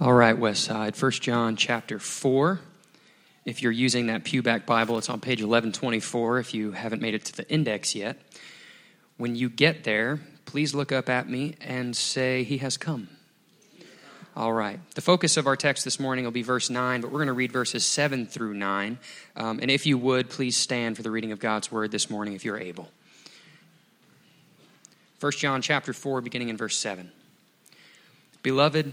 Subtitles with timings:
[0.00, 2.58] All right, West Side, 1 John chapter 4.
[3.44, 7.24] If you're using that Pewback Bible, it's on page 1124 if you haven't made it
[7.26, 8.18] to the index yet.
[9.18, 13.08] When you get there, please look up at me and say, He has come.
[14.36, 14.80] All right.
[14.96, 17.32] The focus of our text this morning will be verse 9, but we're going to
[17.32, 18.98] read verses 7 through 9.
[19.36, 22.34] Um, and if you would, please stand for the reading of God's word this morning
[22.34, 22.88] if you're able.
[25.20, 27.12] 1 John chapter 4, beginning in verse 7.
[28.42, 28.92] Beloved,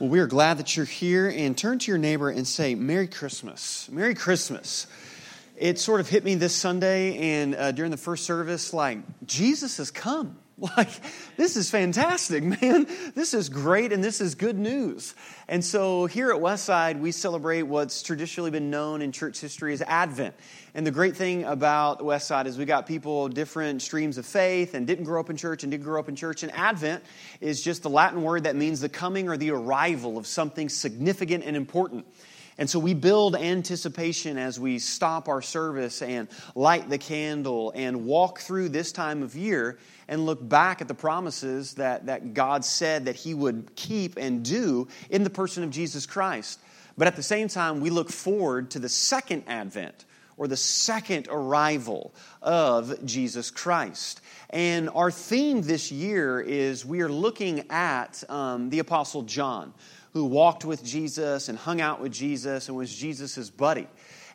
[0.00, 3.06] Well, we are glad that you're here and turn to your neighbor and say, Merry
[3.06, 3.86] Christmas.
[3.92, 4.86] Merry Christmas.
[5.58, 9.76] It sort of hit me this Sunday and uh, during the first service like, Jesus
[9.76, 10.38] has come.
[10.76, 10.90] Like,
[11.36, 12.86] this is fantastic, man.
[13.14, 15.14] This is great and this is good news.
[15.48, 19.80] And so here at Westside, we celebrate what's traditionally been known in church history as
[19.80, 20.34] Advent.
[20.74, 24.86] And the great thing about Westside is we got people different streams of faith and
[24.86, 26.42] didn't grow up in church and did grow up in church.
[26.42, 27.02] And Advent
[27.40, 31.42] is just the Latin word that means the coming or the arrival of something significant
[31.44, 32.04] and important.
[32.60, 38.04] And so we build anticipation as we stop our service and light the candle and
[38.04, 42.62] walk through this time of year and look back at the promises that, that God
[42.62, 46.60] said that He would keep and do in the person of Jesus Christ.
[46.98, 50.04] But at the same time, we look forward to the second advent
[50.36, 54.20] or the second arrival of Jesus Christ.
[54.50, 59.72] And our theme this year is we are looking at um, the Apostle John
[60.12, 63.86] who walked with Jesus and hung out with Jesus and was Jesus' buddy.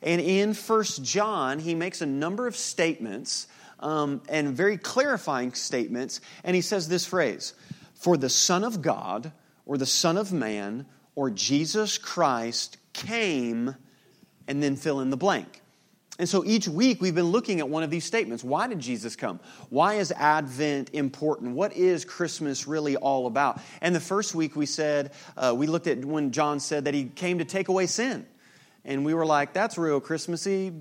[0.01, 3.47] And in First John, he makes a number of statements
[3.79, 6.21] um, and very clarifying statements.
[6.43, 7.53] And he says this phrase
[7.95, 9.31] For the Son of God,
[9.65, 10.85] or the Son of Man,
[11.15, 13.75] or Jesus Christ came,
[14.47, 15.61] and then fill in the blank.
[16.17, 18.43] And so each week we've been looking at one of these statements.
[18.43, 19.39] Why did Jesus come?
[19.69, 21.55] Why is Advent important?
[21.55, 23.59] What is Christmas really all about?
[23.81, 27.05] And the first week we said, uh, we looked at when John said that he
[27.05, 28.25] came to take away sin.
[28.85, 30.71] And we were like, that's real Christmassy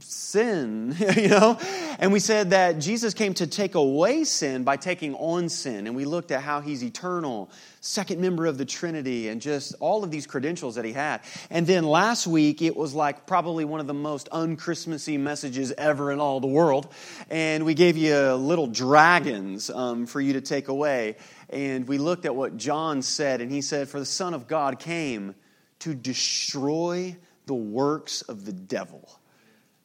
[0.00, 1.58] sin, you know?
[1.98, 5.86] And we said that Jesus came to take away sin by taking on sin.
[5.86, 10.04] And we looked at how he's eternal, second member of the Trinity, and just all
[10.04, 11.20] of these credentials that he had.
[11.50, 16.12] And then last week, it was like probably one of the most unchristmassy messages ever
[16.12, 16.92] in all the world.
[17.30, 21.16] And we gave you little dragons um, for you to take away.
[21.48, 24.78] And we looked at what John said, and he said, For the Son of God
[24.78, 25.34] came
[25.80, 27.16] to destroy
[27.46, 29.08] the works of the devil.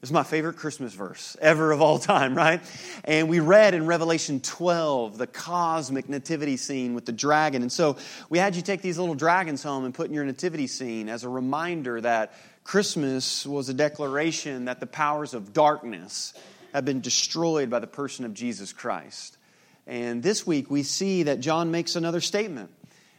[0.01, 2.59] Is my favorite Christmas verse ever of all time, right?
[3.03, 7.61] And we read in Revelation 12 the cosmic nativity scene with the dragon.
[7.61, 7.97] And so
[8.27, 11.23] we had you take these little dragons home and put in your nativity scene as
[11.23, 16.33] a reminder that Christmas was a declaration that the powers of darkness
[16.73, 19.37] have been destroyed by the person of Jesus Christ.
[19.85, 22.71] And this week we see that John makes another statement.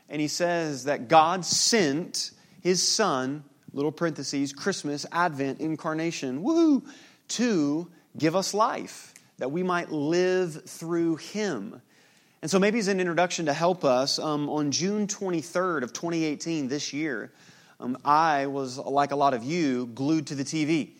[0.08, 6.82] And he says that God sent his son little parentheses, Christmas, Advent, incarnation, woo,
[7.28, 11.80] to give us life, that we might live through Him.
[12.42, 16.68] And so maybe as an introduction to help us, um, on June 23rd of 2018,
[16.68, 17.32] this year,
[17.80, 20.90] um, I was, like a lot of you, glued to the TV.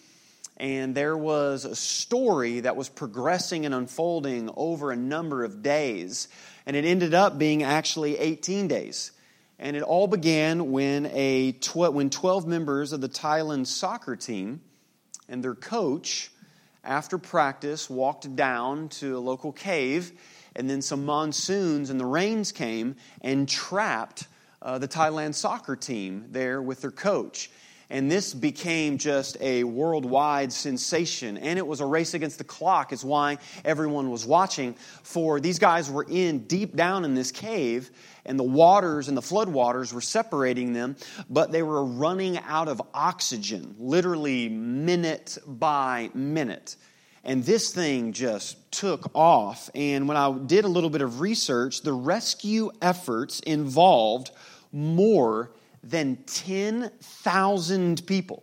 [0.56, 6.28] And there was a story that was progressing and unfolding over a number of days.
[6.66, 9.12] And it ended up being actually 18 days.
[9.62, 14.60] And it all began when, a tw- when 12 members of the Thailand soccer team
[15.28, 16.32] and their coach,
[16.82, 20.10] after practice, walked down to a local cave,
[20.56, 24.26] and then some monsoons and the rains came and trapped
[24.60, 27.48] uh, the Thailand soccer team there with their coach.
[27.92, 31.36] And this became just a worldwide sensation.
[31.36, 34.76] And it was a race against the clock, is why everyone was watching.
[35.02, 37.90] For these guys were in deep down in this cave,
[38.24, 40.96] and the waters and the flood waters were separating them,
[41.28, 46.76] but they were running out of oxygen, literally minute by minute.
[47.24, 49.68] And this thing just took off.
[49.74, 54.30] And when I did a little bit of research, the rescue efforts involved
[54.72, 55.50] more
[55.92, 58.42] than 10,000 people,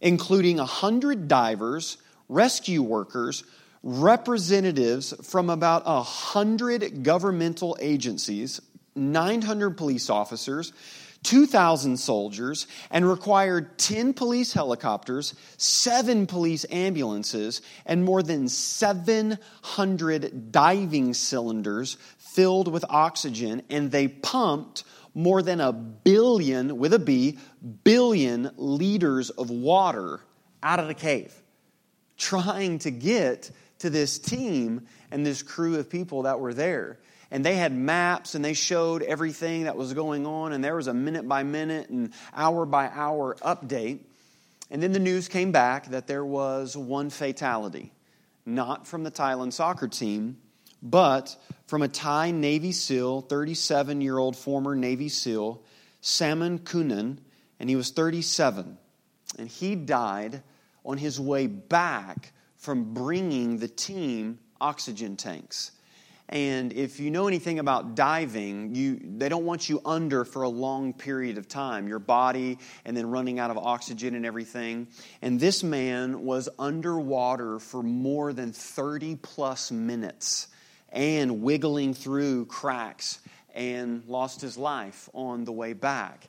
[0.00, 1.98] including 100 divers,
[2.30, 3.44] rescue workers,
[3.82, 8.62] representatives from about 100 governmental agencies,
[8.94, 10.72] 900 police officers,
[11.24, 21.14] 2,000 soldiers and required 10 police helicopters, seven police ambulances, and more than 700 diving
[21.14, 23.62] cylinders filled with oxygen.
[23.70, 24.84] And they pumped
[25.14, 27.38] more than a billion, with a B,
[27.84, 30.20] billion liters of water
[30.62, 31.32] out of the cave,
[32.16, 36.98] trying to get to this team and this crew of people that were there.
[37.30, 40.86] And they had maps and they showed everything that was going on and there was
[40.86, 44.00] a minute by minute and hour by hour update.
[44.70, 47.92] And then the news came back that there was one fatality
[48.46, 50.36] not from the thailand soccer team
[50.82, 55.62] but from a thai navy seal 37 year old former navy seal
[56.00, 57.18] saman kunan
[57.58, 58.76] and he was 37
[59.38, 60.42] and he died
[60.84, 65.72] on his way back from bringing the team oxygen tanks.
[66.30, 70.48] And if you know anything about diving, you, they don't want you under for a
[70.48, 74.88] long period of time, your body, and then running out of oxygen and everything.
[75.20, 80.48] And this man was underwater for more than 30 plus minutes
[80.94, 83.18] and wiggling through cracks
[83.54, 86.28] and lost his life on the way back.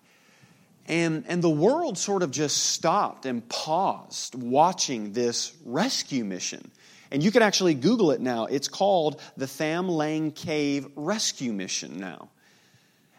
[0.88, 6.71] And, and the world sort of just stopped and paused watching this rescue mission.
[7.12, 8.45] And you can actually Google it now.
[8.45, 12.29] It's called the Tham Luang Cave Rescue Mission now.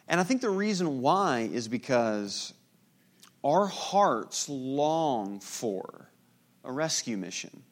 [0.09, 2.53] And I think the reason why is because
[3.45, 6.11] our hearts long for
[6.65, 7.63] a rescue mission.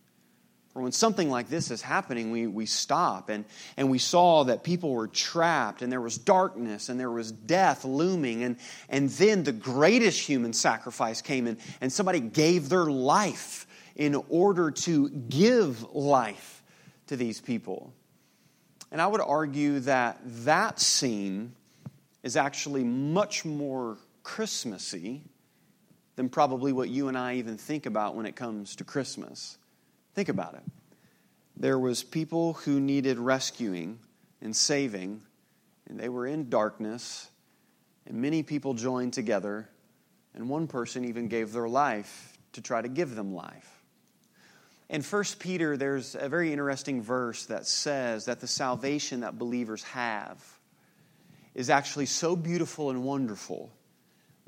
[0.74, 3.44] Or when something like this is happening, we, we stop and,
[3.76, 7.84] and we saw that people were trapped and there was darkness and there was death
[7.84, 8.42] looming.
[8.42, 8.56] And,
[8.88, 14.72] and then the greatest human sacrifice came in and somebody gave their life in order
[14.72, 16.62] to give life
[17.06, 17.92] to these people.
[18.90, 21.54] And I would argue that that scene
[22.24, 25.22] is actually much more Christmassy
[26.16, 29.58] than probably what you and I even think about when it comes to Christmas.
[30.14, 30.62] Think about it.
[31.56, 33.99] There was people who needed rescuing
[34.40, 35.22] and saving,
[35.88, 37.31] and they were in darkness,
[38.06, 39.69] and many people joined together,
[40.34, 43.82] and one person even gave their life to try to give them life.
[44.88, 49.82] In 1 Peter, there's a very interesting verse that says that the salvation that believers
[49.84, 50.44] have
[51.55, 53.72] is actually so beautiful and wonderful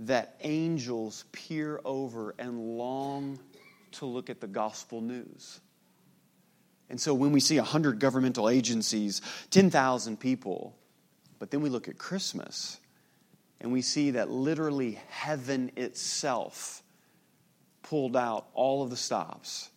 [0.01, 3.39] that angels peer over and long
[3.99, 5.61] to look at the gospel news.
[6.89, 9.21] And so when we see 100 governmental agencies,
[9.51, 10.77] 10,000 people,
[11.39, 12.79] but then we look at Christmas
[13.61, 16.83] and we see that literally heaven itself
[17.83, 19.71] pulled out all of the stops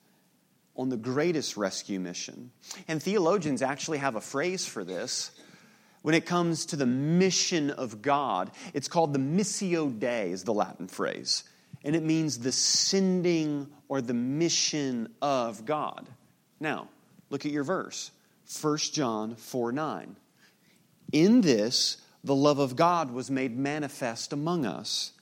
[0.75, 2.51] on the greatest rescue mission.
[2.87, 5.31] And theologians actually have a phrase for this.
[6.01, 10.53] When it comes to the mission of God, it's called the Missio Dei, is the
[10.53, 11.43] Latin phrase.
[11.83, 16.07] And it means the sending or the mission of God.
[16.59, 16.89] Now,
[17.29, 18.11] look at your verse
[18.61, 20.15] 1 John 4 9.
[21.11, 25.13] In this, the love of God was made manifest among us.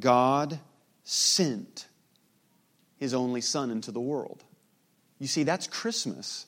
[0.00, 0.58] God
[1.04, 1.86] sent
[2.98, 4.42] his only Son into the world
[5.18, 6.46] you see, that's Christmas,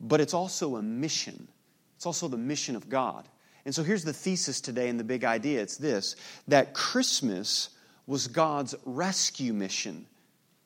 [0.00, 1.48] but it's also a mission.
[1.96, 3.28] It's also the mission of God.
[3.64, 6.16] And so here's the thesis today and the big idea it's this
[6.48, 7.70] that Christmas
[8.06, 10.06] was God's rescue mission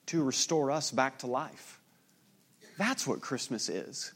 [0.07, 1.81] to restore us back to life.
[2.79, 4.13] That's what Christmas is.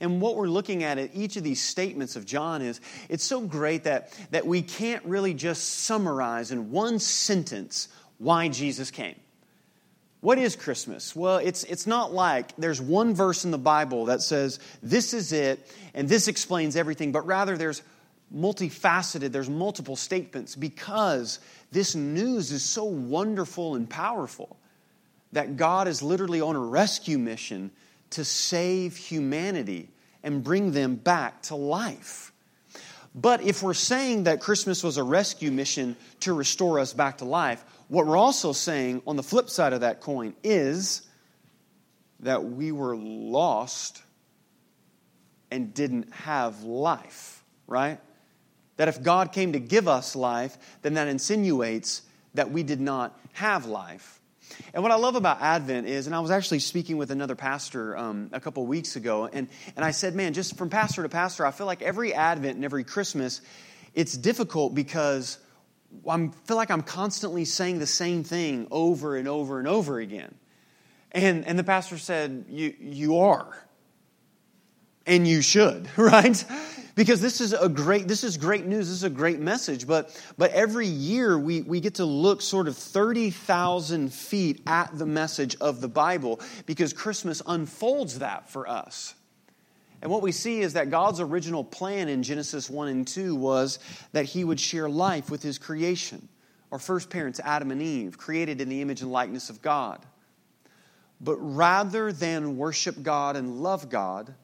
[0.00, 3.40] And what we're looking at at each of these statements of John is it's so
[3.40, 9.16] great that, that we can't really just summarize in one sentence why Jesus came.
[10.20, 11.14] What is Christmas?
[11.14, 15.32] Well, it's, it's not like there's one verse in the Bible that says this is
[15.32, 17.82] it and this explains everything, but rather there's
[18.34, 21.38] multifaceted, there's multiple statements because
[21.72, 24.56] this news is so wonderful and powerful
[25.32, 27.70] that God is literally on a rescue mission
[28.10, 29.88] to save humanity
[30.22, 32.32] and bring them back to life.
[33.14, 37.24] But if we're saying that Christmas was a rescue mission to restore us back to
[37.24, 41.02] life, what we're also saying on the flip side of that coin is
[42.20, 44.02] that we were lost
[45.50, 48.00] and didn't have life, right?
[48.76, 52.02] That if God came to give us life, then that insinuates
[52.34, 54.20] that we did not have life.
[54.72, 57.96] And what I love about Advent is, and I was actually speaking with another pastor
[57.96, 61.46] um, a couple weeks ago, and, and I said, man, just from pastor to pastor,
[61.46, 63.40] I feel like every Advent and every Christmas,
[63.94, 65.38] it's difficult because
[66.08, 70.34] I feel like I'm constantly saying the same thing over and over and over again.
[71.12, 73.56] And, and the pastor said, you, you are.
[75.06, 76.44] And you should, right?
[76.96, 80.20] because this is a great this is great news this is a great message but
[80.36, 85.54] but every year we we get to look sort of 30,000 feet at the message
[85.60, 89.14] of the bible because christmas unfolds that for us
[90.02, 93.78] and what we see is that god's original plan in genesis 1 and 2 was
[94.12, 96.28] that he would share life with his creation
[96.72, 100.04] our first parents adam and eve created in the image and likeness of god
[101.20, 104.34] but rather than worship god and love god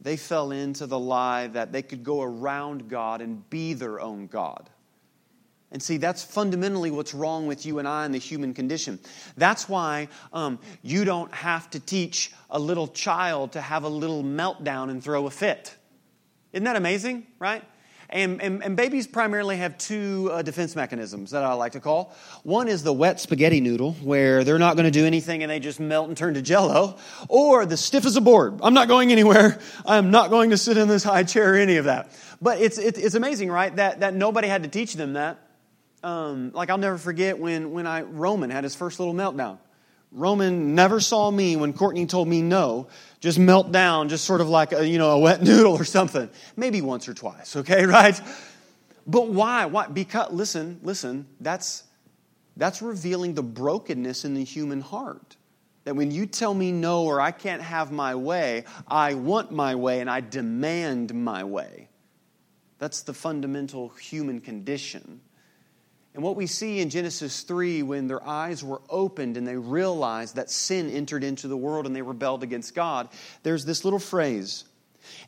[0.00, 4.26] they fell into the lie that they could go around God and be their own
[4.26, 4.70] God.
[5.72, 8.98] And see, that's fundamentally what's wrong with you and I and the human condition.
[9.36, 14.24] That's why um, you don't have to teach a little child to have a little
[14.24, 15.76] meltdown and throw a fit.
[16.52, 17.62] Isn't that amazing, right?
[18.12, 22.12] And, and, and babies primarily have two uh, defense mechanisms that I like to call.
[22.42, 25.60] One is the wet spaghetti noodle, where they're not going to do anything and they
[25.60, 26.98] just melt and turn to jello,
[27.28, 28.58] or the stiff as a board.
[28.62, 29.60] I'm not going anywhere.
[29.86, 32.10] I'm not going to sit in this high chair or any of that.
[32.42, 35.38] But it's, it's, it's amazing, right, that, that nobody had to teach them that.
[36.02, 39.58] Um, like, I'll never forget when, when I, Roman had his first little meltdown.
[40.12, 42.88] Roman never saw me when Courtney told me no,
[43.20, 46.28] just melt down, just sort of like a, you know, a wet noodle or something.
[46.56, 48.20] Maybe once or twice, okay, right?
[49.06, 49.66] But why?
[49.66, 49.86] Why?
[49.86, 51.84] Because, listen, listen, that's,
[52.56, 55.36] that's revealing the brokenness in the human heart.
[55.84, 59.74] That when you tell me no or I can't have my way, I want my
[59.74, 61.88] way and I demand my way.
[62.78, 65.20] That's the fundamental human condition.
[66.14, 70.36] And what we see in Genesis 3, when their eyes were opened and they realized
[70.36, 73.08] that sin entered into the world and they rebelled against God,
[73.42, 74.64] there's this little phrase.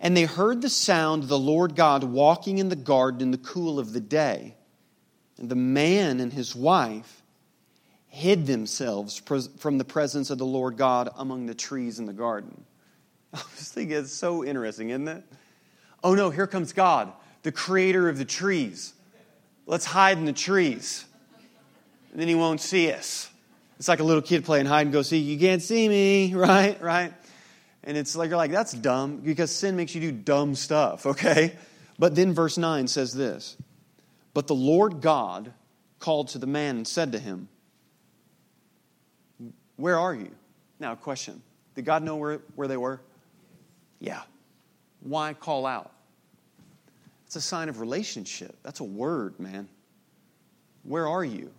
[0.01, 3.39] And they heard the sound of the Lord God walking in the garden in the
[3.39, 4.57] cool of the day.
[5.39, 7.23] And the man and his wife
[8.09, 9.23] hid themselves
[9.59, 12.65] from the presence of the Lord God among the trees in the garden.
[13.33, 15.25] I was thinking, it's so interesting, isn't it?
[16.05, 17.13] Oh no, here comes God,
[17.45, 18.95] the creator of the trees
[19.67, 21.05] Let's hide in the trees.
[22.11, 23.31] And then he won't see us.
[23.79, 25.25] It's like a little kid playing hide and go seek.
[25.25, 26.81] You can't see me, right?
[26.81, 27.13] Right?
[27.85, 31.57] And it's like, you're like, that's dumb because sin makes you do dumb stuff, okay?
[31.99, 33.57] But then verse 9 says this
[34.35, 35.53] But the Lord God
[35.99, 37.49] called to the man and said to him,
[39.77, 40.31] Where are you?
[40.79, 41.43] Now, question
[41.75, 43.01] Did God know where, where they were?
[43.99, 44.23] Yeah.
[45.01, 45.91] Why call out?
[47.33, 48.55] It's a sign of relationship.
[48.63, 49.67] That's a word, man.
[50.83, 51.51] Where are you?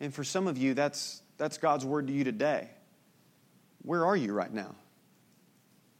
[0.00, 2.68] And for some of you, that's, that's God's word to you today.
[3.80, 4.74] Where are you right now?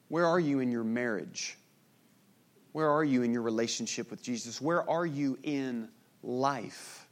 [0.08, 1.56] Where are you in your marriage?
[2.72, 4.60] Where are you in your relationship with Jesus?
[4.60, 5.88] Where are you in
[6.22, 7.08] life?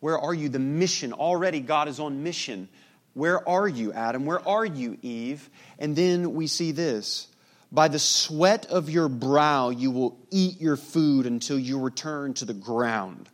[0.00, 0.48] Where are you?
[0.48, 1.12] The mission.
[1.12, 2.68] Already, God is on mission.
[3.12, 4.26] Where are you, Adam?
[4.26, 5.48] Where are you, Eve?
[5.78, 7.28] And then we see this
[7.74, 12.44] by the sweat of your brow you will eat your food until you return to
[12.44, 13.28] the ground,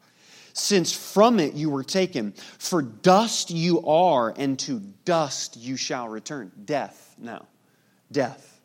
[0.55, 2.33] since from it you were taken.
[2.59, 6.51] For dust you are, and to dust you shall return.
[6.65, 7.47] Death now.
[8.11, 8.61] Death.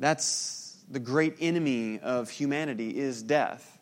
[0.00, 3.78] That's the great enemy of humanity is death.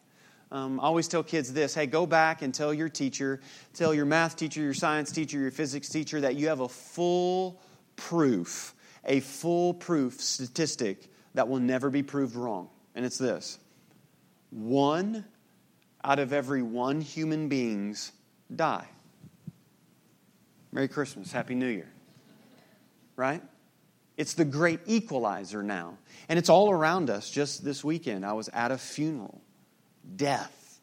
[0.50, 3.40] Um, I always tell kids this hey, go back and tell your teacher,
[3.72, 7.60] tell your math teacher, your science teacher, your physics teacher that you have a full
[7.96, 8.74] proof
[9.04, 12.68] a foolproof statistic that will never be proved wrong.
[12.94, 13.58] And it's this
[14.50, 15.24] one
[16.04, 18.12] out of every one human beings
[18.54, 18.86] die.
[20.72, 21.90] Merry Christmas, Happy New Year.
[23.16, 23.42] Right?
[24.16, 25.96] It's the great equalizer now.
[26.28, 27.30] And it's all around us.
[27.30, 29.40] Just this weekend, I was at a funeral.
[30.16, 30.80] Death.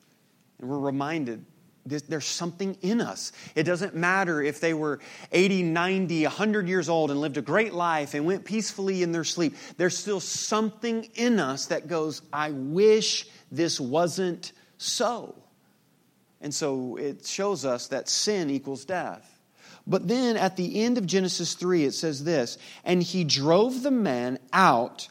[0.60, 1.46] And we're reminded
[1.86, 3.32] there's something in us.
[3.54, 5.00] It doesn't matter if they were
[5.32, 9.24] 80, 90, 100 years old and lived a great life and went peacefully in their
[9.24, 9.56] sleep.
[9.78, 15.36] There's still something in us that goes, I wish this wasn't so.
[16.42, 19.32] And so it shows us that sin equals death.
[19.88, 23.92] But then at the end of Genesis 3, it says this And he drove the
[23.92, 25.08] man out,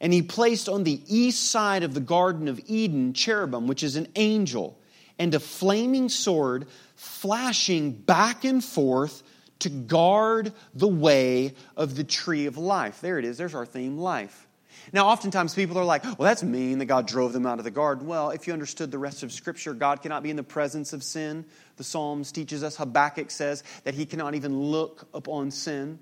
[0.00, 3.94] and he placed on the east side of the Garden of Eden cherubim, which is
[3.94, 4.76] an angel
[5.18, 9.22] and a flaming sword flashing back and forth
[9.60, 13.00] to guard the way of the tree of life.
[13.00, 13.38] There it is.
[13.38, 14.46] There's our theme life.
[14.92, 17.70] Now, oftentimes people are like, well, that's mean that God drove them out of the
[17.70, 18.06] garden.
[18.06, 21.02] Well, if you understood the rest of Scripture, God cannot be in the presence of
[21.02, 21.44] sin.
[21.76, 25.98] The Psalms teaches us, Habakkuk says that he cannot even look upon sin.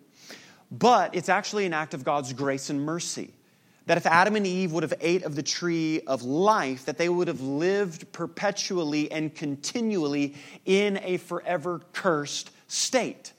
[0.70, 3.32] But it's actually an act of God's grace and mercy
[3.86, 7.08] that if Adam and Eve would have ate of the tree of life, that they
[7.08, 13.32] would have lived perpetually and continually in a forever cursed state.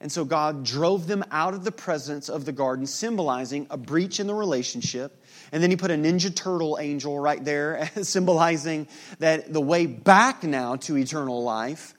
[0.00, 4.20] And so God drove them out of the presence of the garden, symbolizing a breach
[4.20, 5.24] in the relationship.
[5.50, 8.86] And then he put a Ninja Turtle angel right there, symbolizing
[9.18, 11.94] that the way back now to eternal life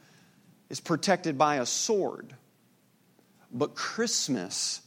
[0.69, 2.33] is protected by a sword.
[3.51, 4.81] But Christmas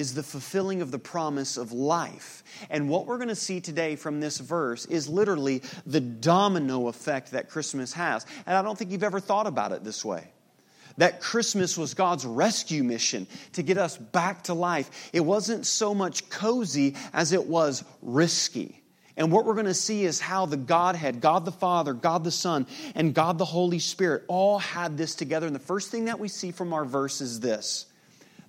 [0.00, 2.42] is the fulfilling of the promise of life.
[2.70, 7.32] And what we're going to see today from this verse is literally the domino effect
[7.32, 8.24] that Christmas has.
[8.46, 10.26] And I don't think you've ever thought about it this way.
[10.96, 15.10] That Christmas was God's rescue mission to get us back to life.
[15.12, 18.82] It wasn't so much cozy as it was risky.
[19.18, 22.30] And what we're going to see is how the Godhead, God the Father, God the
[22.30, 25.46] Son, and God the Holy Spirit all had this together.
[25.46, 27.84] And the first thing that we see from our verse is this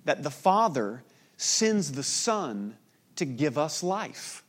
[0.06, 1.04] that the Father
[1.42, 2.76] sends the Son
[3.16, 4.42] to give us life.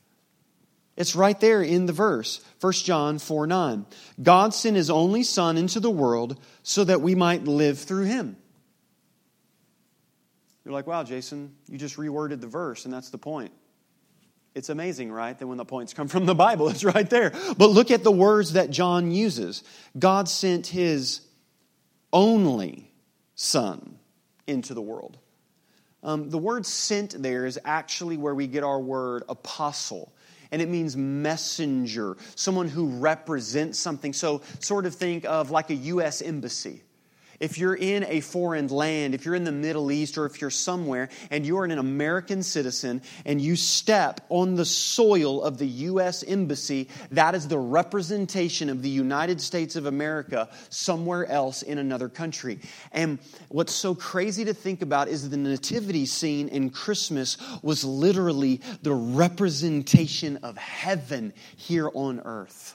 [0.96, 3.86] It's right there in the verse, 1 John 4 9.
[4.22, 8.36] God sent his only Son into the world so that we might live through him.
[10.64, 13.52] You're like, wow, Jason, you just reworded the verse, and that's the point.
[14.54, 15.36] It's amazing, right?
[15.36, 17.32] That when the points come from the Bible, it's right there.
[17.58, 19.64] But look at the words that John uses
[19.98, 21.20] God sent his
[22.12, 22.92] only
[23.34, 23.98] Son
[24.46, 25.18] into the world.
[26.04, 30.12] Um, the word sent there is actually where we get our word apostle.
[30.52, 34.12] And it means messenger, someone who represents something.
[34.12, 36.22] So, sort of think of like a U.S.
[36.22, 36.82] embassy.
[37.44, 40.48] If you're in a foreign land, if you're in the Middle East, or if you're
[40.48, 46.22] somewhere and you're an American citizen and you step on the soil of the U.S.
[46.22, 52.08] Embassy, that is the representation of the United States of America somewhere else in another
[52.08, 52.60] country.
[52.92, 53.18] And
[53.50, 58.94] what's so crazy to think about is the nativity scene in Christmas was literally the
[58.94, 62.74] representation of heaven here on earth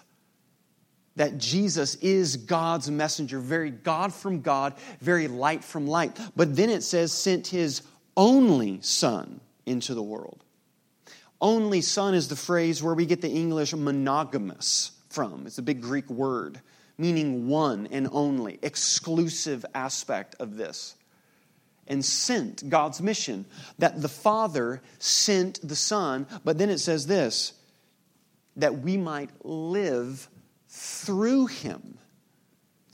[1.19, 6.17] that Jesus is God's messenger, very God from God, very light from light.
[6.33, 7.81] But then it says, sent his
[8.15, 10.45] only Son into the world.
[11.41, 15.45] Only Son is the phrase where we get the English monogamous from.
[15.45, 16.61] It's a big Greek word
[16.97, 20.95] meaning one and only, exclusive aspect of this.
[21.85, 23.45] And sent God's mission,
[23.79, 27.53] that the Father sent the Son, but then it says this
[28.55, 30.29] that we might live
[30.69, 31.97] through him.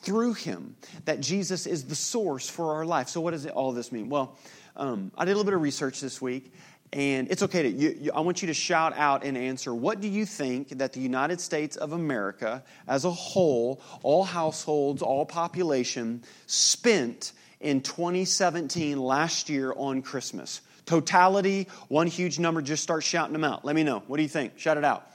[0.01, 0.75] Through him.
[1.05, 3.09] That Jesus is the source for our life.
[3.09, 4.09] So, what does all this mean?
[4.09, 4.38] Well,
[4.75, 6.53] um, I did a little bit of research this week,
[6.91, 10.01] and it's okay to, you, you, I want you to shout out and answer what
[10.01, 15.25] do you think that the United States of America as a whole, all households, all
[15.25, 20.61] population, spent in 2017 last year on Christmas?
[20.85, 23.65] Totality, one huge number, just start shouting them out.
[23.65, 24.03] Let me know.
[24.07, 24.59] What do you think?
[24.59, 25.09] Shout it out.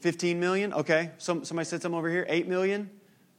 [0.00, 0.72] 15 million?
[0.72, 1.10] Okay.
[1.18, 2.26] Some, somebody said something over here.
[2.28, 2.90] 8 million?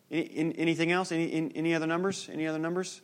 [0.09, 1.11] Any, in, anything else?
[1.11, 2.29] Any, in, any other numbers?
[2.31, 3.01] Any other numbers?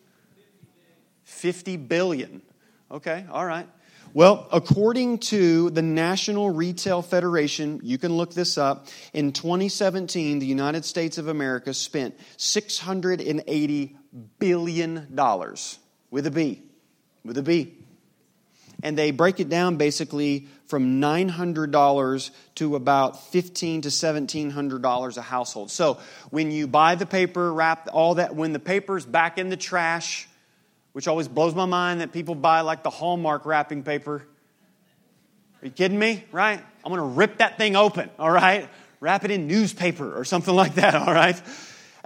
[1.24, 2.42] 50 billion.
[2.90, 3.68] Okay, all right.
[4.14, 10.46] Well, according to the National Retail Federation, you can look this up, in 2017, the
[10.46, 13.96] United States of America spent $680
[14.40, 15.08] billion
[16.10, 16.64] with a B.
[17.26, 17.74] With a B.
[18.82, 25.72] And they break it down basically from $900 to about $1,500 to $1,700 a household.
[25.72, 26.00] So
[26.30, 30.28] when you buy the paper, wrap all that, when the paper's back in the trash,
[30.92, 34.28] which always blows my mind that people buy like the Hallmark wrapping paper.
[35.62, 36.24] Are you kidding me?
[36.32, 36.60] Right?
[36.84, 38.70] I'm going to rip that thing open, all right?
[39.00, 41.40] Wrap it in newspaper or something like that, all right?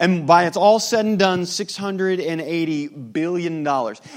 [0.01, 3.63] And by it's all said and done, $680 billion.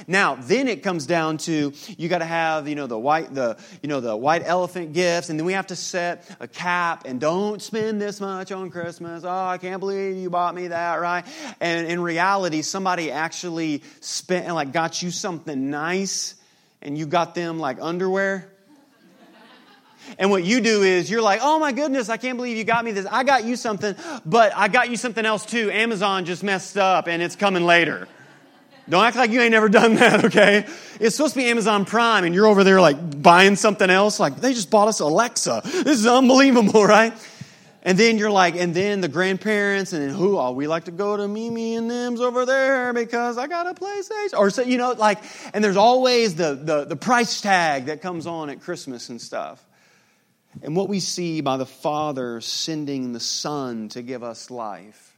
[0.07, 3.59] Now, then it comes down to you got to have, you know, the white, the,
[3.83, 7.21] you know, the white elephant gifts, and then we have to set a cap and
[7.21, 9.25] don't spend this much on Christmas.
[9.25, 11.27] Oh, I can't believe you bought me that, right?
[11.61, 16.35] And in reality, somebody actually spent like got you something nice
[16.81, 18.54] and you got them like underwear
[20.19, 22.85] and what you do is you're like, oh my goodness, I can't believe you got
[22.85, 23.07] me this.
[23.11, 25.71] I got you something, but I got you something else too.
[25.71, 28.09] Amazon just messed up and it's coming later.
[28.89, 30.67] Don't act like you ain't never done that, okay?
[31.01, 34.21] It's supposed to be Amazon Prime and you're over there like buying something else.
[34.21, 35.63] Like, they just bought us Alexa.
[35.65, 37.13] This is unbelievable, right?
[37.87, 40.39] And then you're like, and then the grandparents, and then who?
[40.39, 43.75] Oh, we like to go to Mimi and them's over there because I got a
[43.75, 44.39] PlayStation.
[44.39, 45.19] Or, so, you know, like,
[45.53, 49.63] and there's always the, the, the price tag that comes on at Christmas and stuff.
[50.63, 55.17] And what we see by the Father sending the Son to give us life,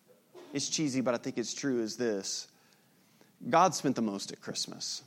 [0.52, 2.48] it's cheesy, but I think it's true, is this
[3.48, 5.02] God spent the most at Christmas.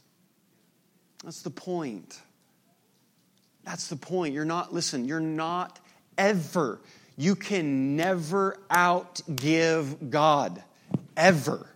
[1.24, 2.20] That's the point.
[3.64, 4.34] That's the point.
[4.34, 5.80] You're not, listen, you're not
[6.18, 6.80] ever,
[7.18, 10.64] you can never outgive God.
[11.18, 11.70] Ever.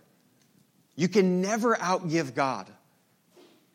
[0.96, 2.70] You can never outgive God.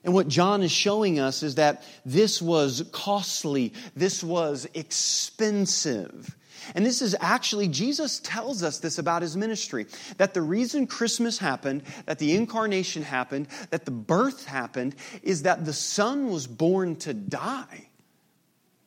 [0.03, 6.35] And what John is showing us is that this was costly, this was expensive.
[6.75, 11.37] And this is actually, Jesus tells us this about his ministry that the reason Christmas
[11.37, 16.95] happened, that the incarnation happened, that the birth happened, is that the Son was born
[16.97, 17.87] to die.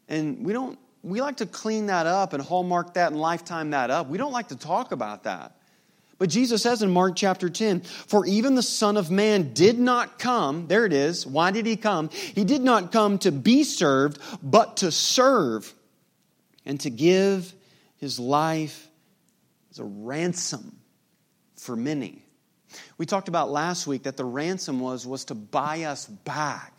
[0.09, 3.91] And we don't, we like to clean that up and hallmark that and lifetime that
[3.91, 4.09] up.
[4.09, 5.57] We don't like to talk about that.
[6.23, 10.21] But Jesus says in Mark chapter 10, For even the Son of Man did not
[10.21, 11.27] come, there it is.
[11.27, 12.11] Why did he come?
[12.11, 15.75] He did not come to be served, but to serve
[16.65, 17.53] and to give
[17.97, 18.87] his life
[19.73, 20.77] as a ransom
[21.57, 22.25] for many.
[22.99, 26.73] We talked about last week that the ransom was, was to buy us back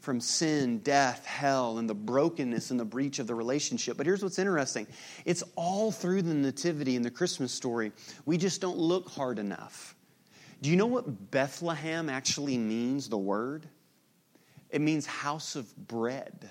[0.00, 3.96] from sin, death, hell, and the brokenness and the breach of the relationship.
[3.98, 4.86] But here's what's interesting
[5.24, 7.92] it's all through the Nativity and the Christmas story.
[8.24, 9.94] We just don't look hard enough.
[10.62, 13.66] Do you know what Bethlehem actually means, the word?
[14.70, 16.50] It means house of bread.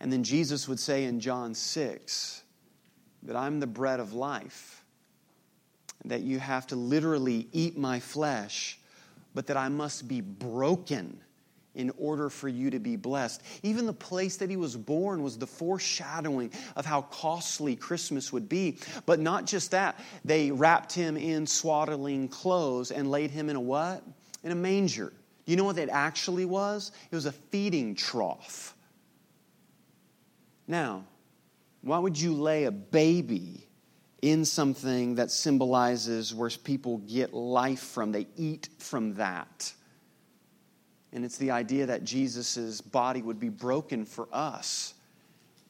[0.00, 2.42] And then Jesus would say in John 6
[3.22, 4.84] that I'm the bread of life,
[6.04, 8.78] that you have to literally eat my flesh,
[9.34, 11.20] but that I must be broken
[11.76, 13.42] in order for you to be blessed.
[13.62, 18.48] Even the place that he was born was the foreshadowing of how costly Christmas would
[18.48, 18.78] be.
[19.04, 23.60] But not just that, they wrapped him in swaddling clothes and laid him in a
[23.60, 24.02] what?
[24.42, 25.12] In a manger.
[25.44, 26.90] Do You know what that actually was?
[27.10, 28.74] It was a feeding trough.
[30.66, 31.04] Now,
[31.82, 33.68] why would you lay a baby
[34.20, 38.10] in something that symbolizes where people get life from?
[38.10, 39.72] They eat from that.
[41.16, 44.92] And it's the idea that Jesus' body would be broken for us.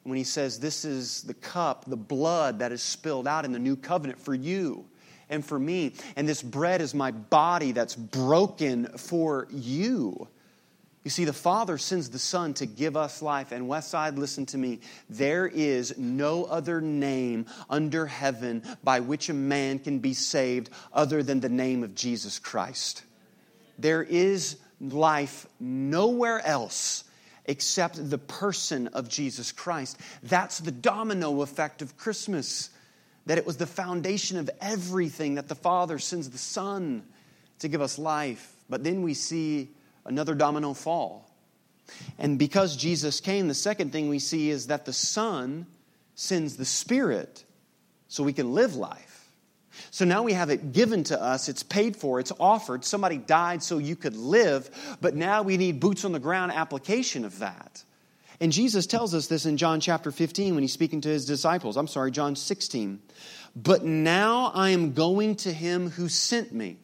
[0.03, 3.61] When he says, This is the cup, the blood that is spilled out in the
[3.61, 4.87] new covenant for you
[5.31, 5.93] and for me.
[6.17, 10.27] And this bread is my body that's broken for you.
[11.05, 13.53] You see, the Father sends the Son to give us life.
[13.53, 14.81] And Westside, listen to me.
[15.09, 21.23] There is no other name under heaven by which a man can be saved other
[21.23, 23.05] than the name of Jesus Christ.
[23.79, 27.05] There is life nowhere else
[27.47, 29.99] except the person of Jesus Christ.
[30.23, 32.71] That's the domino effect of Christmas.
[33.27, 37.05] That it was the foundation of everything that the Father sends the Son
[37.61, 38.55] to give us life.
[38.69, 39.71] But then we see
[40.05, 41.31] another domino fall.
[42.19, 45.67] And because Jesus came, the second thing we see is that the Son
[46.15, 47.45] sends the Spirit
[48.09, 49.06] so we can live life.
[49.91, 52.85] So now we have it given to us, it's paid for, it's offered.
[52.85, 57.25] Somebody died so you could live, but now we need boots on the ground application
[57.25, 57.83] of that.
[58.41, 61.77] And Jesus tells us this in John chapter 15 when he's speaking to his disciples.
[61.77, 63.01] I'm sorry, John 16.
[63.55, 66.77] But now I am going to him who sent me.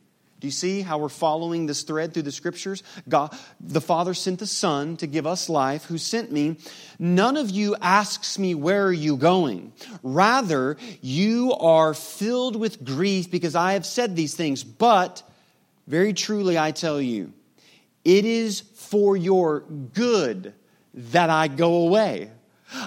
[0.43, 2.83] Do you see how we're following this thread through the scriptures?
[3.09, 6.57] God, the Father sent the Son to give us life, who sent me.
[6.99, 9.73] None of you asks me, Where are you going?
[10.03, 14.65] Rather, you are filled with grief because I have said these things.
[14.65, 15.23] But
[15.87, 17.33] very truly, I tell you,
[18.05, 20.55] it is for your good
[20.93, 22.33] that I go away.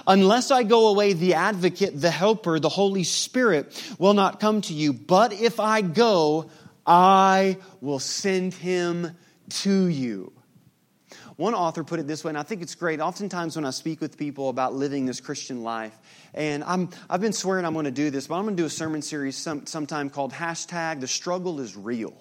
[0.06, 4.74] Unless I go away, the advocate, the helper, the Holy Spirit will not come to
[4.74, 4.92] you.
[4.92, 6.50] But if I go,
[6.86, 9.16] I will send him
[9.48, 10.32] to you.
[11.36, 12.98] One author put it this way, and I think it's great.
[13.00, 15.94] Oftentimes, when I speak with people about living this Christian life,
[16.32, 18.66] and I'm, I've been swearing I'm going to do this, but I'm going to do
[18.66, 22.14] a sermon series some, sometime called hashtag The Struggle is Real.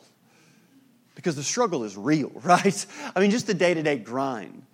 [1.15, 2.86] Because the struggle is real, right?
[3.15, 4.64] I mean, just the day to day grind.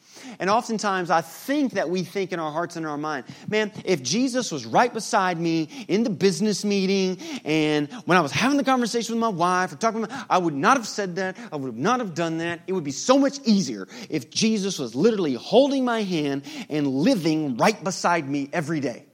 [0.41, 4.01] And oftentimes I think that we think in our hearts and our mind, man, if
[4.01, 8.63] Jesus was right beside me in the business meeting and when I was having the
[8.63, 11.37] conversation with my wife or talking about, I would not have said that.
[11.51, 12.61] I would not have done that.
[12.65, 17.57] It would be so much easier if Jesus was literally holding my hand and living
[17.57, 19.05] right beside me every day.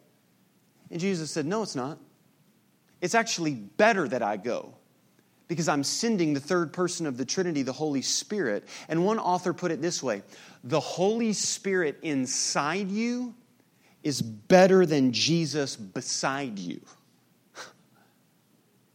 [0.89, 1.99] And Jesus said, no, it's not.
[3.01, 4.76] It's actually better that I go
[5.47, 8.67] because I'm sending the third person of the Trinity, the Holy Spirit.
[8.89, 10.23] And one author put it this way
[10.63, 13.33] the Holy Spirit inside you
[14.03, 16.81] is better than Jesus beside you.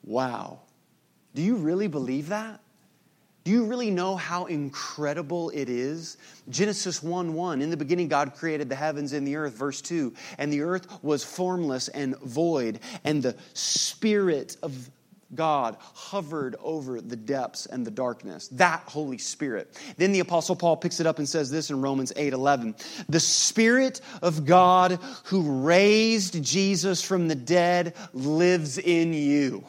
[0.05, 0.61] wow.
[1.35, 2.61] Do you really believe that?
[3.45, 6.17] Do you really know how incredible it is?
[6.49, 10.15] Genesis 1 1, in the beginning, God created the heavens and the earth, verse 2.
[10.39, 14.91] And the earth was formless and void, and the Spirit of
[15.35, 18.49] God hovered over the depths and the darkness.
[18.49, 19.79] That Holy Spirit.
[19.97, 22.75] Then the Apostle Paul picks it up and says this in Romans 8 11.
[23.09, 29.65] The Spirit of God who raised Jesus from the dead lives in you.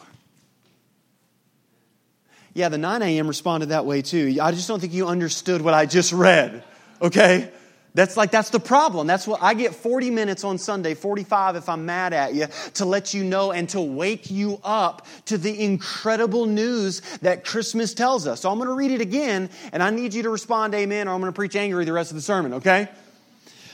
[2.54, 3.28] Yeah, the 9 a.m.
[3.28, 4.38] responded that way too.
[4.42, 6.64] I just don't think you understood what I just read,
[7.02, 7.52] okay?
[7.96, 9.06] That's like, that's the problem.
[9.06, 12.86] That's what I get 40 minutes on Sunday, 45 if I'm mad at you, to
[12.86, 18.26] let you know and to wake you up to the incredible news that Christmas tells
[18.26, 18.42] us.
[18.42, 21.12] So I'm going to read it again, and I need you to respond amen, or
[21.12, 22.90] I'm going to preach angry the rest of the sermon, okay?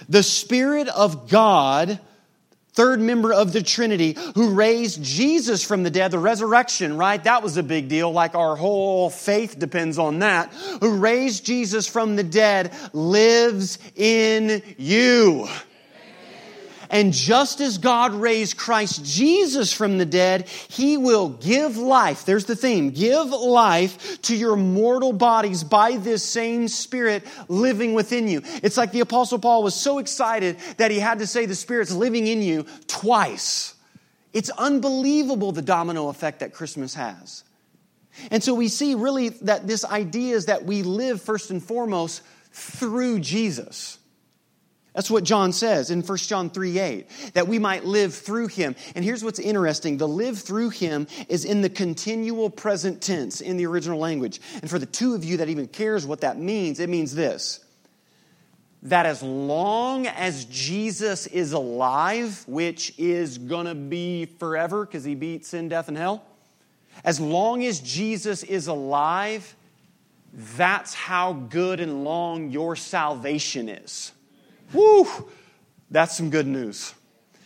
[0.09, 1.99] The Spirit of God
[2.73, 7.23] third member of the Trinity who raised Jesus from the dead, the resurrection, right?
[7.23, 8.11] That was a big deal.
[8.11, 10.53] Like our whole faith depends on that.
[10.81, 15.47] Who raised Jesus from the dead lives in you.
[16.89, 22.25] And just as God raised Christ Jesus from the dead, He will give life.
[22.25, 22.89] There's the theme.
[22.89, 28.41] Give life to your mortal bodies by this same Spirit living within you.
[28.63, 31.91] It's like the Apostle Paul was so excited that he had to say the Spirit's
[31.91, 33.75] living in you twice.
[34.33, 37.43] It's unbelievable the domino effect that Christmas has.
[38.31, 42.23] And so we see really that this idea is that we live first and foremost
[42.51, 43.98] through Jesus.
[44.99, 48.75] That's what John says in 1 John 3 8, that we might live through him.
[48.95, 53.55] And here's what's interesting the live through him is in the continual present tense in
[53.55, 54.41] the original language.
[54.59, 57.63] And for the two of you that even cares what that means, it means this
[58.83, 65.45] that as long as Jesus is alive, which is gonna be forever because he beat
[65.45, 66.25] sin, death, and hell,
[67.05, 69.55] as long as Jesus is alive,
[70.33, 74.11] that's how good and long your salvation is.
[74.73, 75.07] Woo!
[75.91, 76.93] That's some good news.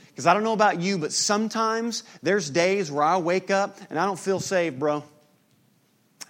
[0.09, 3.97] Because I don't know about you, but sometimes there's days where I wake up and
[3.97, 5.03] I don't feel saved, bro.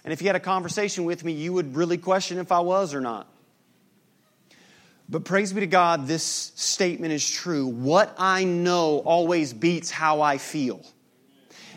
[0.04, 2.94] And if you had a conversation with me, you would really question if I was
[2.94, 3.26] or not.
[5.08, 7.66] But praise be to God, this statement is true.
[7.66, 10.82] What I know always beats how I feel.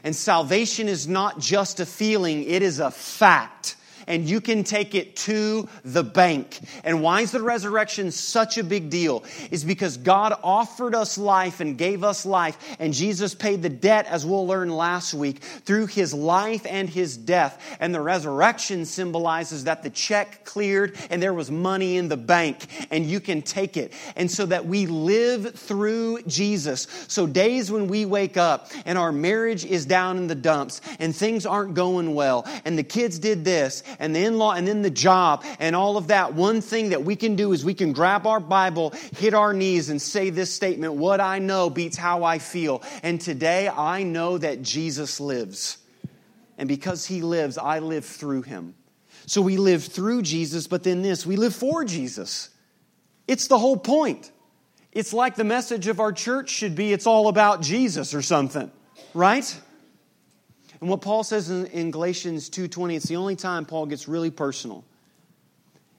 [0.03, 3.75] And salvation is not just a feeling, it is a fact
[4.07, 6.59] and you can take it to the bank.
[6.83, 9.23] And why is the resurrection such a big deal?
[9.51, 14.07] Is because God offered us life and gave us life, and Jesus paid the debt,
[14.07, 17.77] as we'll learn last week, through his life and his death.
[17.79, 22.65] And the resurrection symbolizes that the check cleared and there was money in the bank,
[22.89, 23.93] and you can take it.
[24.15, 26.87] And so that we live through Jesus.
[27.07, 31.15] So days when we wake up and our marriage is down in the dumps and
[31.15, 34.81] things aren't going well, and the kids did this and the in law and then
[34.81, 37.93] the job and all of that, one thing that we can do is we can
[37.93, 42.23] grab our Bible, hit our knees, and say this statement What I know beats how
[42.23, 42.83] I feel.
[43.03, 45.77] And today I know that Jesus lives.
[46.57, 48.73] And because he lives, I live through him.
[49.27, 52.49] So we live through Jesus, but then this, we live for Jesus.
[53.27, 54.31] It's the whole point.
[54.93, 58.71] It's like the message of our church should be it's all about Jesus or something,
[59.13, 59.61] right?
[60.79, 64.31] And what Paul says in, in Galatians 2:20, it's the only time Paul gets really
[64.31, 64.83] personal.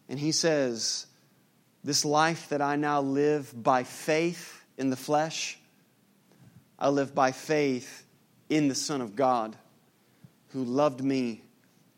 [0.08, 1.06] And he says,
[1.84, 5.58] "This life that I now live by faith in the flesh,
[6.78, 8.04] I live by faith
[8.48, 9.56] in the Son of God,
[10.48, 11.42] who loved me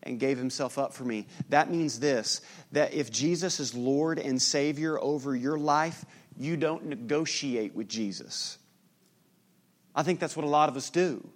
[0.03, 2.41] and gave himself up for me." That means this,
[2.73, 6.07] that if Jesus is Lord and Savior over your life,
[6.39, 8.57] you don't negotiate with Jesus.
[9.95, 11.29] I think that's what a lot of us do.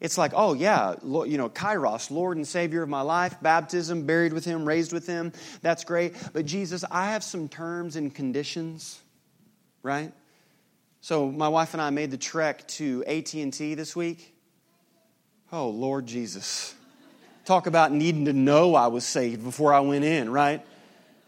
[0.00, 4.32] It's like, oh, yeah, you know, Kairos, Lord and Savior of my life, baptism, buried
[4.32, 5.32] with Him, raised with Him.
[5.60, 6.14] That's great.
[6.32, 8.98] But Jesus, I have some terms and conditions,
[9.82, 10.12] right?
[11.02, 14.34] So my wife and I made the trek to AT&T this week.
[15.52, 16.74] Oh, Lord Jesus.
[17.44, 20.64] Talk about needing to know I was saved before I went in, right?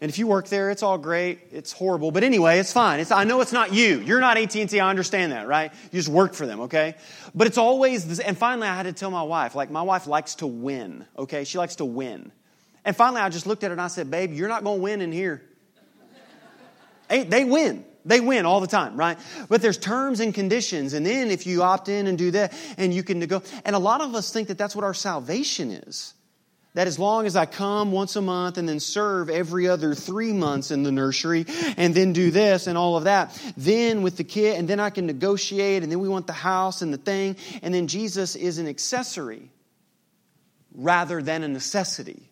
[0.03, 1.39] And if you work there, it's all great.
[1.53, 2.11] It's horrible.
[2.11, 2.99] But anyway, it's fine.
[2.99, 4.01] It's, I know it's not you.
[4.01, 4.77] You're not AT&T.
[4.77, 5.71] I understand that, right?
[5.93, 6.95] You just work for them, okay?
[7.33, 8.19] But it's always this.
[8.19, 11.45] And finally, I had to tell my wife, like, my wife likes to win, okay?
[11.45, 12.33] She likes to win.
[12.83, 14.83] And finally, I just looked at her and I said, babe, you're not going to
[14.83, 15.41] win in here.
[17.09, 17.85] hey, they win.
[18.03, 19.17] They win all the time, right?
[19.47, 20.91] But there's terms and conditions.
[20.91, 23.41] And then if you opt in and do that, and you can go.
[23.63, 26.13] And a lot of us think that that's what our salvation is
[26.73, 30.33] that as long as I come once a month and then serve every other three
[30.33, 31.45] months in the nursery
[31.77, 34.89] and then do this and all of that, then with the kid, and then I
[34.89, 38.57] can negotiate, and then we want the house and the thing, and then Jesus is
[38.57, 39.51] an accessory
[40.73, 42.29] rather than a necessity.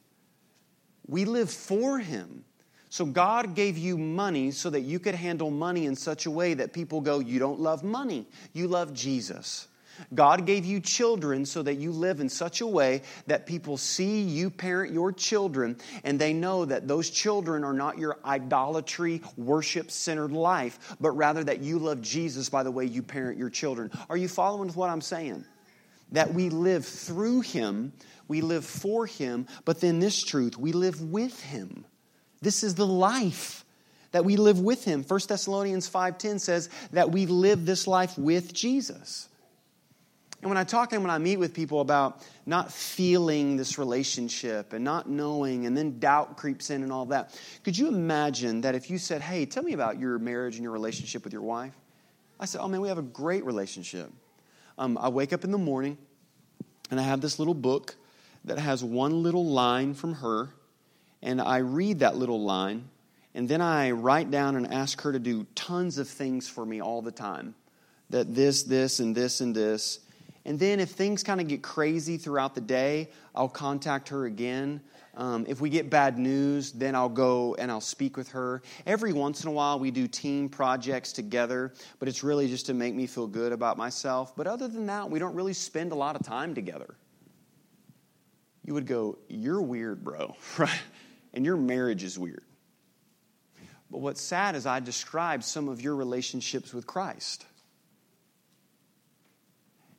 [1.07, 2.43] We live for Him.
[2.89, 6.55] So God gave you money so that you could handle money in such a way
[6.55, 9.67] that people go, You don't love money, you love Jesus.
[10.13, 14.21] God gave you children so that you live in such a way that people see
[14.21, 19.91] you parent your children and they know that those children are not your idolatry, worship
[19.91, 23.91] centered life, but rather that you love Jesus by the way you parent your children.
[24.09, 25.45] Are you following what I'm saying?
[26.11, 27.93] That we live through Him
[28.31, 31.83] we live for Him, but then this truth, we live with Him.
[32.41, 33.65] This is the life
[34.13, 35.03] that we live with Him.
[35.03, 39.27] 1 Thessalonians 5.10 says that we live this life with Jesus.
[40.41, 44.73] And when I talk and when I meet with people about not feeling this relationship
[44.73, 48.73] and not knowing, and then doubt creeps in and all that, could you imagine that
[48.73, 51.73] if you said, Hey, tell me about your marriage and your relationship with your wife?
[52.39, 54.11] I said, Oh man, we have a great relationship.
[54.79, 55.97] Um, I wake up in the morning
[56.89, 57.95] and I have this little book
[58.45, 60.49] that has one little line from her,
[61.21, 62.89] and I read that little line,
[63.35, 66.81] and then I write down and ask her to do tons of things for me
[66.81, 67.55] all the time.
[68.09, 69.99] That this, this, and this, and this.
[70.45, 74.81] And then if things kind of get crazy throughout the day, I'll contact her again.
[75.15, 78.61] Um, if we get bad news, then I'll go and I'll speak with her.
[78.85, 82.73] Every once in a while, we do team projects together, but it's really just to
[82.73, 84.35] make me feel good about myself.
[84.35, 86.95] But other than that, we don't really spend a lot of time together.
[88.65, 90.81] You would go, You're weird, bro, right?
[91.33, 92.43] And your marriage is weird.
[93.91, 97.45] But what's sad is I described some of your relationships with Christ.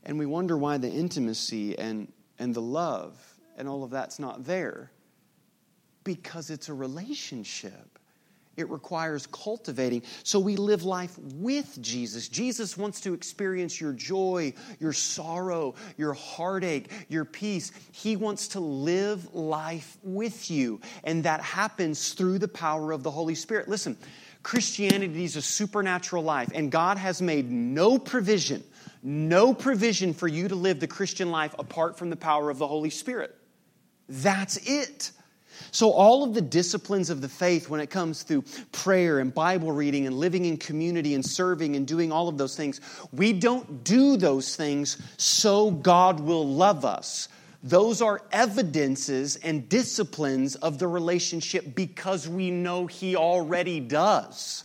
[0.05, 3.17] And we wonder why the intimacy and, and the love
[3.57, 4.91] and all of that's not there.
[6.05, 7.99] Because it's a relationship.
[8.57, 10.03] It requires cultivating.
[10.25, 12.29] So we live life with Jesus.
[12.29, 17.73] Jesus wants to experience your joy, your sorrow, your heartache, your peace.
[17.93, 20.81] He wants to live life with you.
[21.05, 23.69] And that happens through the power of the Holy Spirit.
[23.69, 23.97] Listen,
[24.43, 28.65] Christianity is a supernatural life, and God has made no provision
[29.03, 32.67] no provision for you to live the Christian life apart from the power of the
[32.67, 33.37] Holy Spirit.
[34.09, 35.11] That's it.
[35.71, 39.73] So, all of the disciplines of the faith, when it comes to prayer and Bible
[39.73, 42.81] reading and living in community and serving and doing all of those things,
[43.13, 47.29] we don't do those things so God will love us.
[47.63, 54.65] Those are evidences and disciplines of the relationship because we know He already does.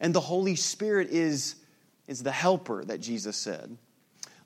[0.00, 1.56] And the Holy Spirit is
[2.06, 3.76] is the helper that Jesus said.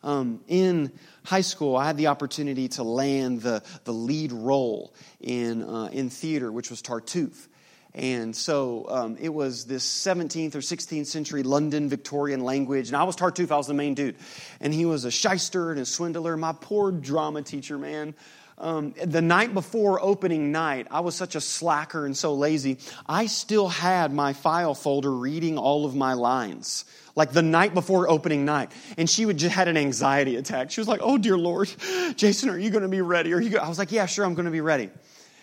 [0.03, 0.93] Um, in
[1.25, 6.09] high school, I had the opportunity to land the, the lead role in, uh, in
[6.09, 7.49] theater, which was Tartuffe.
[7.95, 12.89] And so um, it was this 17th or 16th century London Victorian language.
[12.89, 14.17] And I was Tartuffe, I was the main dude.
[14.61, 16.37] And he was a shyster and a swindler.
[16.37, 18.15] My poor drama teacher, man.
[18.57, 22.79] Um, the night before opening night, I was such a slacker and so lazy.
[23.07, 26.85] I still had my file folder reading all of my lines
[27.19, 28.71] like the night before opening night.
[28.97, 30.71] And she would just had an anxiety attack.
[30.71, 31.69] She was like, Oh, dear Lord,
[32.17, 33.35] Jason, are you going to be ready?
[33.35, 34.89] Are you I was like, Yeah, sure, I'm going to be ready.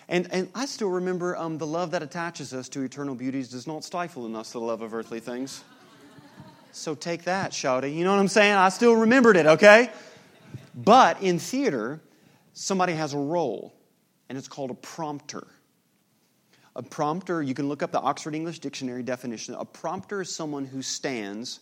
[0.08, 3.68] And, and I still remember um, the love that attaches us to eternal beauties does
[3.68, 5.64] not stifle in us the love of earthly things.
[6.72, 7.94] So take that, shouty.
[7.94, 8.54] You know what I'm saying?
[8.54, 9.90] I still remembered it, okay?
[10.76, 12.02] But in theater,
[12.54, 13.74] somebody has a role,
[14.30, 15.48] and it's called a prompter.
[16.76, 19.56] A prompter, you can look up the Oxford English Dictionary definition.
[19.56, 21.62] A prompter is someone who stands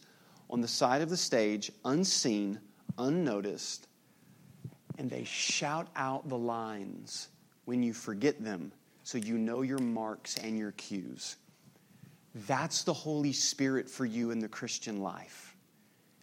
[0.50, 2.60] on the side of the stage, unseen,
[2.98, 3.88] unnoticed,
[4.98, 7.30] and they shout out the lines
[7.66, 8.72] when you forget them
[9.04, 11.36] so you know your marks and your cues.
[12.48, 15.53] That's the Holy Spirit for you in the Christian life.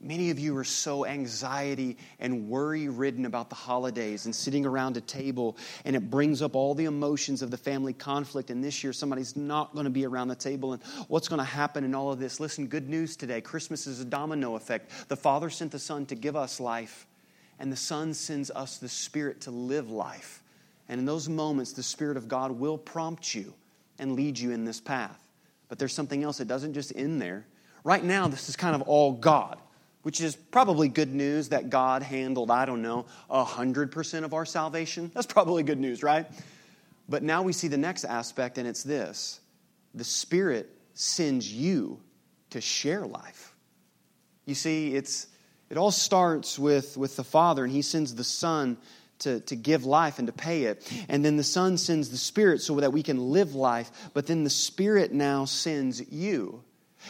[0.02, 4.96] Many of you are so anxiety and worry ridden about the holidays and sitting around
[4.96, 8.48] a table, and it brings up all the emotions of the family conflict.
[8.50, 11.44] And this year, somebody's not going to be around the table, and what's going to
[11.44, 12.40] happen in all of this?
[12.40, 13.42] Listen, good news today.
[13.42, 14.90] Christmas is a domino effect.
[15.08, 17.06] The Father sent the Son to give us life,
[17.58, 20.42] and the Son sends us the Spirit to live life.
[20.88, 23.52] And in those moments, the Spirit of God will prompt you
[23.98, 25.28] and lead you in this path.
[25.68, 27.44] But there's something else, it doesn't just end there.
[27.84, 29.58] Right now, this is kind of all God
[30.02, 35.10] which is probably good news that God handled, I don't know, 100% of our salvation.
[35.14, 36.26] That's probably good news, right?
[37.08, 39.40] But now we see the next aspect, and it's this
[39.94, 42.00] the Spirit sends you
[42.50, 43.54] to share life.
[44.46, 45.26] You see, it's,
[45.68, 48.76] it all starts with, with the Father, and He sends the Son
[49.20, 50.90] to, to give life and to pay it.
[51.08, 54.44] And then the Son sends the Spirit so that we can live life, but then
[54.44, 56.62] the Spirit now sends you.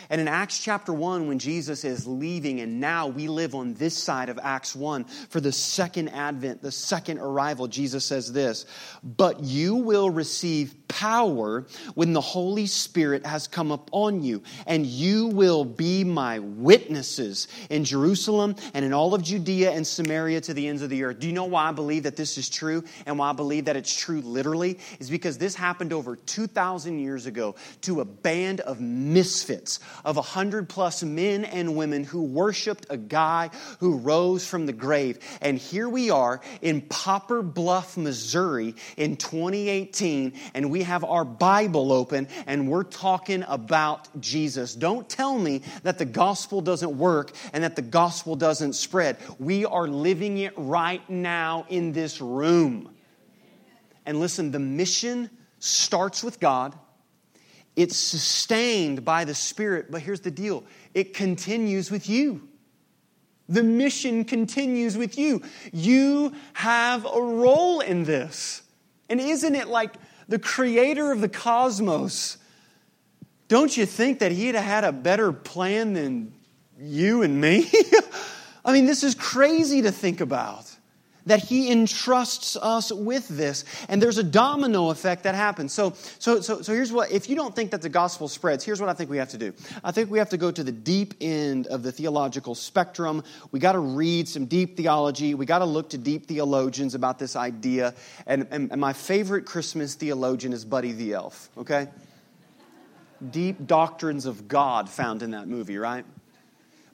[0.09, 3.97] And in Acts chapter 1, when Jesus is leaving, and now we live on this
[3.97, 8.67] side of Acts 1 for the second advent, the second arrival, Jesus says this
[9.03, 15.29] But you will receive power when the Holy Spirit has come upon you, and you
[15.29, 20.69] will be my witnesses in Jerusalem and in all of Judea and Samaria to the
[20.69, 21.21] ends of the earth.
[21.21, 23.77] Do you know why I believe that this is true and why I believe that
[23.77, 24.79] it's true literally?
[24.99, 30.23] Is because this happened over 2,000 years ago to a band of misfits of a
[30.23, 35.19] hundred plus men and women who worshiped a guy who rose from the grave.
[35.41, 41.93] And here we are in Poplar Bluff, Missouri in 2018, and we have our Bible
[41.93, 44.75] open and we're talking about Jesus.
[44.75, 49.17] Don't tell me that the gospel doesn't work and that the gospel doesn't spread.
[49.39, 52.91] We are living it right now in this room.
[54.07, 56.75] And listen, the mission starts with God.
[57.81, 62.47] It's sustained by the Spirit, but here's the deal it continues with you.
[63.49, 65.41] The mission continues with you.
[65.73, 68.61] You have a role in this.
[69.09, 69.95] And isn't it like
[70.29, 72.37] the creator of the cosmos?
[73.49, 76.35] Don't you think that he'd have had a better plan than
[76.79, 77.69] you and me?
[78.65, 80.70] I mean, this is crazy to think about
[81.31, 83.65] that he entrusts us with this.
[83.89, 85.73] And there's a domino effect that happens.
[85.73, 88.81] So, so so so here's what if you don't think that the gospel spreads here's
[88.81, 89.53] what i think we have to do.
[89.85, 93.23] I think we have to go to the deep end of the theological spectrum.
[93.53, 95.35] We got to read some deep theology.
[95.35, 97.95] We got to look to deep theologians about this idea.
[98.27, 101.89] And, and, and my favorite christmas theologian is buddy the elf okay?
[103.31, 106.05] Deep doctrines of god found in that movie right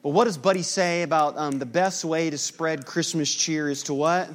[0.06, 3.82] well, what does Buddy say about um, the best way to spread Christmas cheer is
[3.82, 4.30] to what?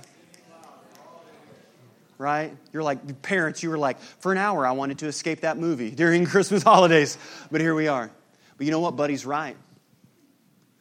[2.17, 2.53] Right?
[2.73, 5.89] You're like, parents, you were like, for an hour I wanted to escape that movie
[5.95, 7.17] during Christmas holidays,
[7.49, 8.11] but here we are.
[8.57, 8.97] But you know what?
[8.97, 9.55] Buddy's right.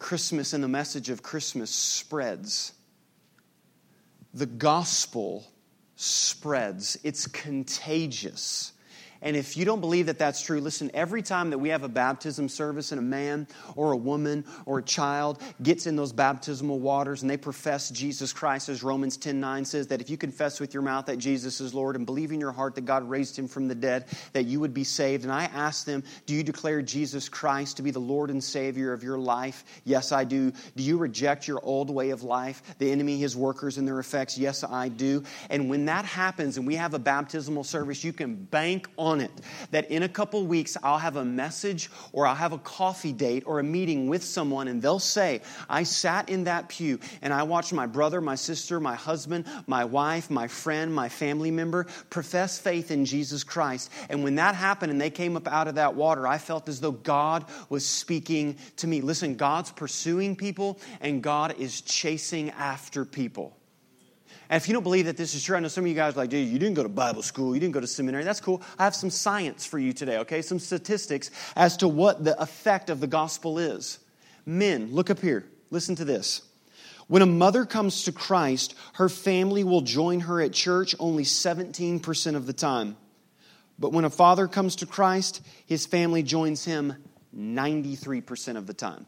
[0.01, 2.73] Christmas and the message of Christmas spreads.
[4.35, 5.47] The gospel
[5.95, 8.73] spreads, it's contagious.
[9.23, 11.89] And if you don't believe that that's true, listen, every time that we have a
[11.89, 13.47] baptism service and a man
[13.77, 18.33] or a woman or a child gets in those baptismal waters and they profess Jesus
[18.33, 21.61] Christ, as Romans 10 9 says, that if you confess with your mouth that Jesus
[21.61, 24.45] is Lord and believe in your heart that God raised him from the dead, that
[24.45, 25.25] you would be saved.
[25.25, 28.93] And I ask them, Do you declare Jesus Christ to be the Lord and Savior
[28.93, 29.65] of your life?
[29.85, 30.53] Yes, I do.
[30.77, 34.39] Do you reject your old way of life, the enemy, his workers, and their effects?
[34.39, 35.25] Yes, I do.
[35.51, 39.21] And when that happens and we have a baptismal service, you can bank on on
[39.21, 39.31] it
[39.73, 43.43] that in a couple weeks I'll have a message or I'll have a coffee date
[43.45, 47.43] or a meeting with someone and they'll say, I sat in that pew and I
[47.43, 52.59] watched my brother, my sister, my husband, my wife, my friend, my family member profess
[52.59, 53.91] faith in Jesus Christ.
[54.09, 56.81] And when that happened and they came up out of that water, I felt as
[56.81, 59.01] though God was speaking to me.
[59.01, 63.57] Listen, God's pursuing people and God is chasing after people.
[64.51, 66.15] And if you don't believe that this is true, I know some of you guys
[66.15, 68.25] are like, dude, you didn't go to Bible school, you didn't go to seminary.
[68.25, 68.61] That's cool.
[68.81, 70.43] I have some science for you today, okay?
[70.43, 74.01] Some statistics as to what the effect of the gospel is.
[74.45, 75.47] Men, look up here.
[75.71, 76.43] Listen to this.
[77.07, 82.35] When a mother comes to Christ, her family will join her at church only 17%
[82.35, 82.97] of the time.
[83.79, 86.97] But when a father comes to Christ, his family joins him
[87.37, 89.07] 93% of the time.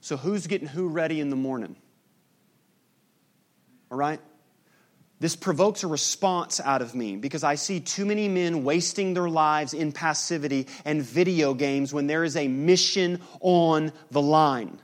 [0.00, 1.74] So, who's getting who ready in the morning?
[3.90, 4.20] All right?
[5.20, 9.28] This provokes a response out of me because I see too many men wasting their
[9.28, 14.78] lives in passivity and video games when there is a mission on the line.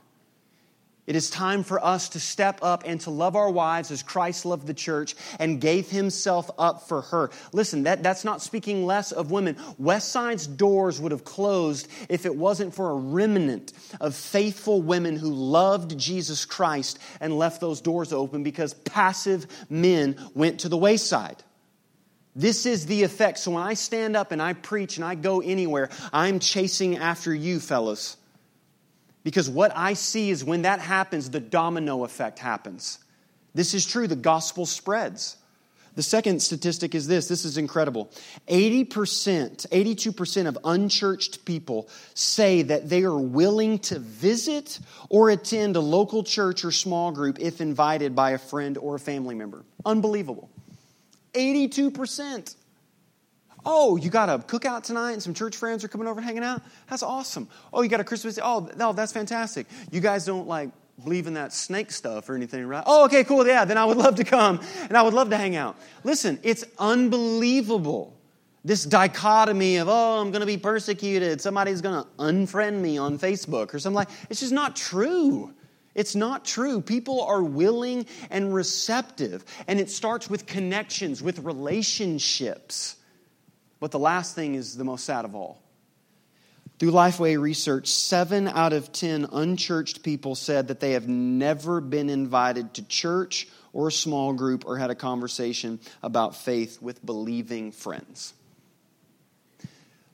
[1.07, 4.43] It is time for us to step up and to love our wives as Christ
[4.43, 7.29] loved the church and gave himself up for her.
[7.53, 9.55] Listen, that, that's not speaking less of women.
[9.77, 15.31] Westside's doors would have closed if it wasn't for a remnant of faithful women who
[15.31, 21.43] loved Jesus Christ and left those doors open because passive men went to the wayside.
[22.35, 23.37] This is the effect.
[23.37, 27.33] So when I stand up and I preach and I go anywhere, I'm chasing after
[27.33, 28.17] you, fellas.
[29.25, 32.99] Because what I see is when that happens, the domino effect happens.
[33.55, 35.35] This is true, the gospel spreads.
[35.95, 38.11] The second statistic is this this is incredible.
[38.47, 44.77] 80%, 82% of unchurched people say that they are willing to visit
[45.09, 48.99] or attend a local church or small group if invited by a friend or a
[48.99, 49.63] family member.
[49.85, 50.51] Unbelievable.
[51.33, 52.55] 82%.
[53.65, 56.61] Oh, you got a cookout tonight and some church friends are coming over hanging out?
[56.89, 57.47] That's awesome.
[57.73, 58.37] Oh, you got a Christmas?
[58.41, 59.67] Oh, no, that's fantastic.
[59.91, 60.69] You guys don't like
[61.03, 62.83] believe in that snake stuff or anything, right?
[62.85, 63.45] Oh, okay, cool.
[63.45, 65.77] Yeah, then I would love to come and I would love to hang out.
[66.03, 68.13] Listen, it's unbelievable.
[68.63, 71.41] This dichotomy of, oh, I'm going to be persecuted.
[71.41, 75.53] Somebody's going to unfriend me on Facebook or something like It's just not true.
[75.93, 76.81] It's not true.
[76.81, 79.45] People are willing and receptive.
[79.67, 82.95] And it starts with connections, with relationships.
[83.85, 85.61] But the last thing is the most sad of all.
[86.79, 92.09] Through Lifeway research, seven out of 10 unchurched people said that they have never been
[92.09, 97.71] invited to church or a small group or had a conversation about faith with believing
[97.71, 98.33] friends.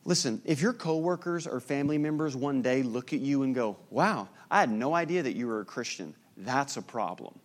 [0.04, 4.28] Listen, if your coworkers or family members one day look at you and go, wow,
[4.52, 7.40] I had no idea that you were a Christian, that's a problem.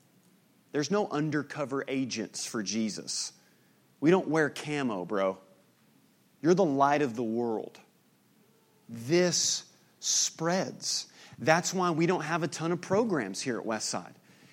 [0.73, 3.33] There's no undercover agents for Jesus.
[4.01, 5.39] We don't wear camo, bro.
[6.47, 7.77] You're the light of the world.
[8.89, 9.65] This
[9.99, 11.07] spreads.
[11.41, 14.13] That's why we don't have a ton of programs here at Westside.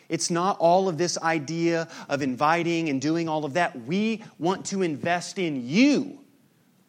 [0.09, 3.79] It's not all of this idea of inviting and doing all of that.
[3.81, 6.17] We want to invest in you.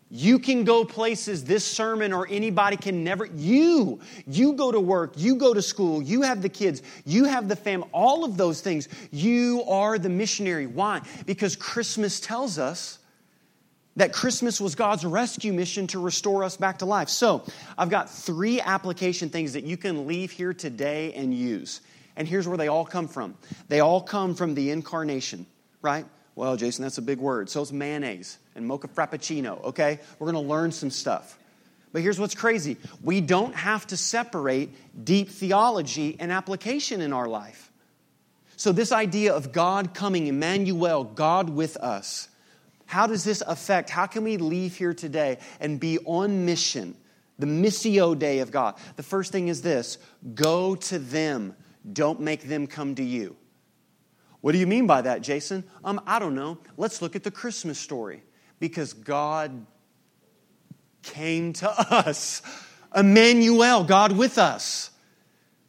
[0.09, 3.27] You can go places this sermon or anybody can never.
[3.27, 7.47] You, you go to work, you go to school, you have the kids, you have
[7.47, 8.89] the fam, all of those things.
[9.11, 10.67] You are the missionary.
[10.67, 11.03] Why?
[11.27, 13.01] Because Christmas tells us
[13.97, 17.09] that Christmas was God's rescue mission to restore us back to life.
[17.09, 17.45] So,
[17.79, 21.81] I've got three application things that you can leave here today and use.
[22.17, 23.37] And here's where they all come from
[23.69, 25.47] they all come from the incarnation,
[25.83, 26.07] right?
[26.37, 27.49] Well, Jason, that's a big word.
[27.49, 30.01] So is mayonnaise and mocha frappuccino, okay?
[30.19, 31.39] We're to learn some stuff.
[31.93, 34.71] But here's what's crazy we don't have to separate
[35.05, 37.71] deep theology and application in our life.
[38.57, 42.29] So, this idea of God coming, Emmanuel, God with us,
[42.87, 43.91] how does this affect?
[43.91, 46.97] How can we leave here today and be on mission?
[47.39, 48.77] The missio Dei of God.
[48.97, 49.99] The first thing is this
[50.35, 51.55] go to them,
[51.91, 53.37] don't make them come to you.
[54.41, 55.65] What do you mean by that, Jason?
[55.83, 56.59] Um, I don't know.
[56.77, 58.23] Let's look at the Christmas story.
[58.61, 59.67] Because God
[61.03, 62.43] came to us.
[62.95, 64.91] Emmanuel, God with us.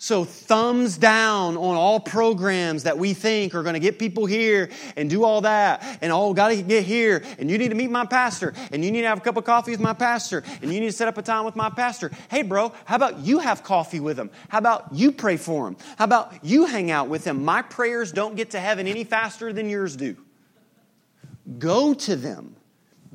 [0.05, 4.69] So, thumbs down on all programs that we think are going to get people here
[4.95, 5.97] and do all that.
[5.99, 7.23] And oh, got to get here.
[7.39, 8.53] And you need to meet my pastor.
[8.71, 10.43] And you need to have a cup of coffee with my pastor.
[10.61, 12.11] And you need to set up a time with my pastor.
[12.29, 14.29] Hey, bro, how about you have coffee with him?
[14.47, 15.75] How about you pray for him?
[15.97, 17.43] How about you hang out with him?
[17.43, 20.17] My prayers don't get to heaven any faster than yours do.
[21.57, 22.55] Go to them,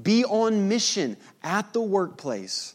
[0.03, 2.75] be on mission at the workplace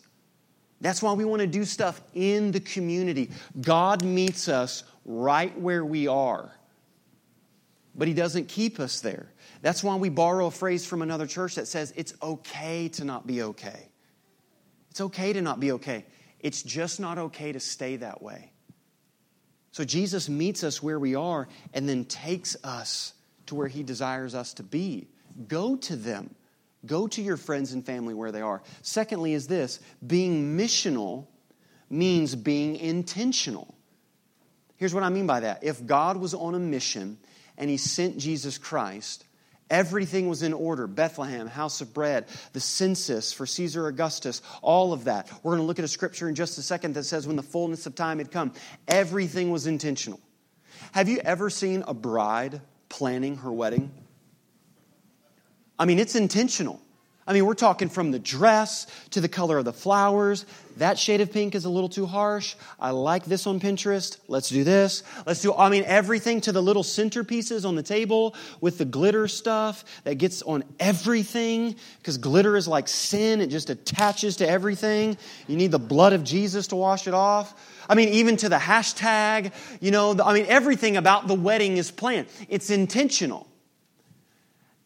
[0.81, 3.31] that's why we want to do stuff in the community.
[3.59, 6.53] God meets us right where we are,
[7.95, 9.31] but He doesn't keep us there.
[9.61, 13.25] That's why we borrow a phrase from another church that says it's okay to not
[13.25, 13.89] be okay.
[14.91, 16.05] It's okay to not be okay.
[16.39, 18.51] It's just not okay to stay that way.
[19.71, 23.13] So Jesus meets us where we are and then takes us
[23.47, 25.07] to where He desires us to be.
[25.47, 26.33] Go to them.
[26.85, 28.61] Go to your friends and family where they are.
[28.81, 31.27] Secondly, is this being missional
[31.89, 33.73] means being intentional.
[34.77, 35.63] Here's what I mean by that.
[35.63, 37.17] If God was on a mission
[37.57, 39.25] and He sent Jesus Christ,
[39.69, 45.05] Everything was in order Bethlehem, house of bread, the census for Caesar Augustus, all of
[45.05, 45.31] that.
[45.41, 47.43] We're going to look at a scripture in just a second that says when the
[47.43, 48.53] fullness of time had come,
[48.87, 50.19] everything was intentional.
[50.91, 53.91] Have you ever seen a bride planning her wedding?
[55.77, 56.81] I mean, it's intentional.
[57.27, 60.45] I mean, we're talking from the dress to the color of the flowers.
[60.77, 62.55] That shade of pink is a little too harsh.
[62.79, 64.19] I like this on Pinterest.
[64.27, 65.01] Let's do this.
[65.25, 69.27] Let's do, I mean, everything to the little centerpieces on the table with the glitter
[69.27, 73.41] stuff that gets on everything because glitter is like sin.
[73.41, 75.17] It just attaches to everything.
[75.47, 77.59] You need the blood of Jesus to wash it off.
[77.89, 79.51] I mean, even to the hashtag,
[79.81, 82.27] you know, I mean, everything about the wedding is planned.
[82.49, 83.47] It's intentional.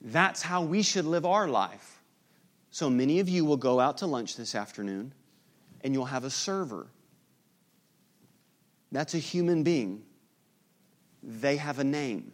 [0.02, 2.02] That's how we should live our life.
[2.72, 5.14] So many of you will go out to lunch this afternoon
[5.82, 6.88] and you'll have a server.
[8.92, 10.04] That's a human being.
[11.22, 12.32] They have a name,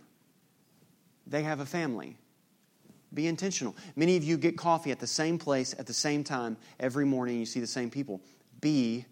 [1.25, 2.17] they have a family.
[3.13, 3.77] Be intentional.
[3.95, 7.39] Many of you get coffee at the same place at the same time every morning.
[7.39, 8.19] You see the same people.
[8.59, 9.05] Be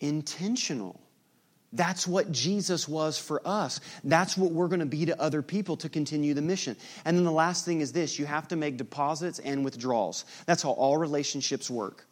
[0.00, 1.00] intentional.
[1.72, 3.80] That's what Jesus was for us.
[4.04, 6.76] That's what we're going to be to other people to continue the mission.
[7.04, 10.24] And then the last thing is this you have to make deposits and withdrawals.
[10.46, 12.06] That's how all relationships work.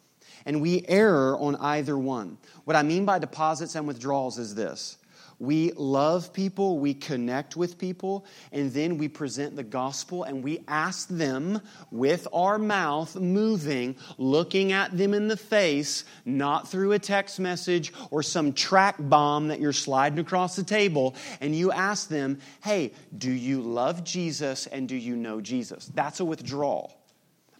[0.45, 2.37] And we err on either one.
[2.65, 4.97] What I mean by deposits and withdrawals is this
[5.41, 10.63] we love people, we connect with people, and then we present the gospel and we
[10.67, 16.99] ask them with our mouth moving, looking at them in the face, not through a
[16.99, 22.07] text message or some track bomb that you're sliding across the table, and you ask
[22.07, 25.87] them, hey, do you love Jesus and do you know Jesus?
[25.87, 27.00] That's a withdrawal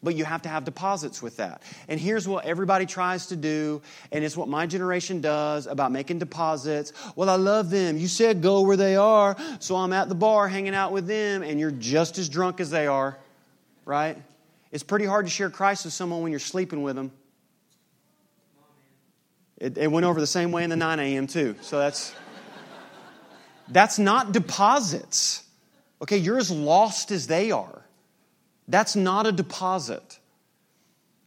[0.04, 1.62] but you have to have deposits with that.
[1.88, 3.82] And here's what everybody tries to do,
[4.12, 6.94] and it's what my generation does about making deposits.
[7.16, 7.98] Well, I love them.
[7.98, 11.44] You said go where they are, so I'm at the bar hanging out with them,
[11.44, 13.18] and you're just as drunk as they are,
[13.86, 14.18] right?
[14.72, 17.12] It's pretty hard to share Christ with someone when you're sleeping with them.
[19.58, 21.28] It, it went over the same way in the 9 a.m.
[21.28, 22.16] too, so that's
[23.68, 25.44] that's not deposits.
[26.02, 27.81] Okay, you're as lost as they are.
[28.68, 30.20] That's not a deposit.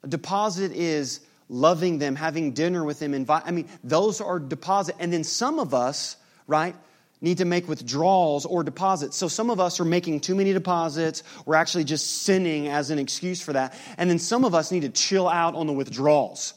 [0.02, 3.42] A deposit is loving them, having dinner with them, invite.
[3.46, 4.96] I mean, those are deposit.
[4.98, 6.16] And then some of us,
[6.46, 6.74] right,
[7.20, 9.16] need to make withdrawals or deposits.
[9.16, 11.22] So some of us are making too many deposits.
[11.46, 13.74] We're actually just sinning as an excuse for that.
[13.96, 16.54] And then some of us need to chill out on the withdrawals.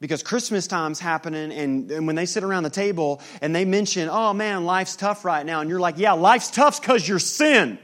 [0.00, 4.08] Because Christmas time's happening, and, and when they sit around the table and they mention,
[4.08, 7.78] oh man, life's tough right now, and you're like, yeah, life's tough because you're sin.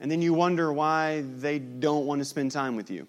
[0.00, 3.06] And then you wonder why they don't want to spend time with you.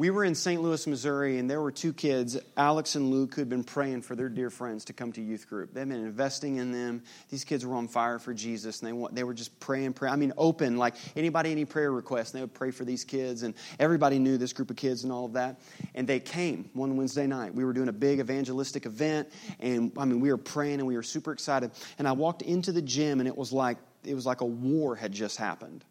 [0.00, 0.62] We were in St.
[0.62, 4.16] Louis, Missouri, and there were two kids, Alex and Luke, who had been praying for
[4.16, 5.74] their dear friends to come to youth group.
[5.74, 7.02] They've been investing in them.
[7.28, 10.14] These kids were on fire for Jesus, and they, they were just praying, praying.
[10.14, 13.52] I mean, open, like anybody, any prayer requests, they would pray for these kids, and
[13.78, 15.60] everybody knew this group of kids and all of that.
[15.94, 17.54] And they came one Wednesday night.
[17.54, 19.28] We were doing a big evangelistic event,
[19.58, 21.72] and I mean, we were praying, and we were super excited.
[21.98, 24.96] And I walked into the gym, and it was like it was like a war
[24.96, 25.84] had just happened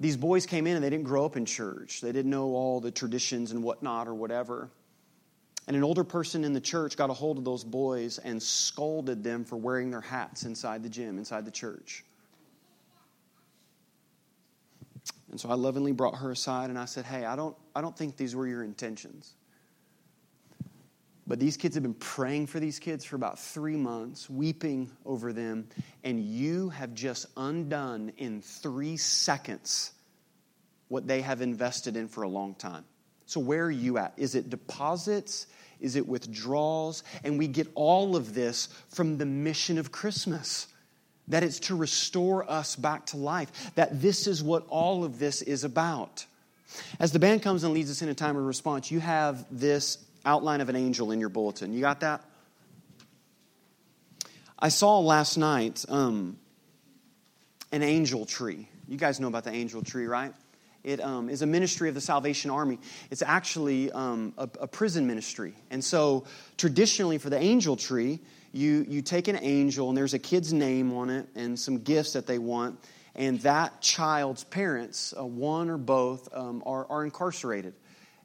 [0.00, 2.00] these boys came in and they didn't grow up in church.
[2.00, 4.70] They didn't know all the traditions and whatnot or whatever.
[5.66, 9.22] And an older person in the church got a hold of those boys and scolded
[9.22, 12.04] them for wearing their hats inside the gym, inside the church.
[15.30, 17.96] And so I lovingly brought her aside and I said, Hey, I don't, I don't
[17.96, 19.34] think these were your intentions.
[21.28, 25.34] But these kids have been praying for these kids for about three months, weeping over
[25.34, 25.68] them,
[26.02, 29.92] and you have just undone in three seconds
[30.88, 32.82] what they have invested in for a long time.
[33.26, 34.14] So, where are you at?
[34.16, 35.48] Is it deposits?
[35.80, 37.04] Is it withdrawals?
[37.22, 40.66] And we get all of this from the mission of Christmas
[41.28, 45.42] that it's to restore us back to life, that this is what all of this
[45.42, 46.24] is about.
[46.98, 49.98] As the band comes and leads us in a time of response, you have this
[50.24, 51.72] outline of an angel in your bulletin.
[51.72, 52.24] You got that?
[54.58, 56.38] I saw last night um,
[57.70, 58.68] an angel tree.
[58.88, 60.32] You guys know about the angel tree, right?
[60.82, 62.78] It um, is a ministry of the Salvation Army.
[63.10, 65.54] It's actually um, a, a, prison ministry.
[65.70, 66.24] And so,
[66.56, 68.20] traditionally, for the angel tree,
[68.52, 72.14] you, you take an angel, and there's a kid's name on it and some gifts
[72.14, 72.78] that they want.
[73.14, 77.74] And that child's parents, uh, one or both, um, are, are incarcerated.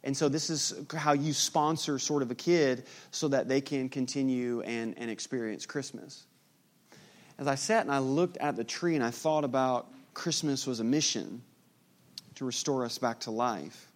[0.04, 3.88] And so this is how you sponsor sort of a kid so that they can
[3.88, 6.26] continue and, and experience Christmas.
[7.38, 10.80] As I sat and I looked at the tree and I thought about Christmas was
[10.80, 11.42] a mission
[12.36, 13.88] to restore us back to life.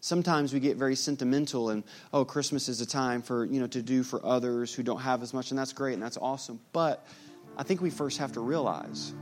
[0.00, 1.82] Sometimes we get very sentimental and,
[2.12, 5.22] oh, Christmas is a time for, you know, to do for others who don't have
[5.22, 6.60] as much, and that's great and that's awesome.
[6.72, 7.04] But
[7.56, 9.12] I think we first have to realize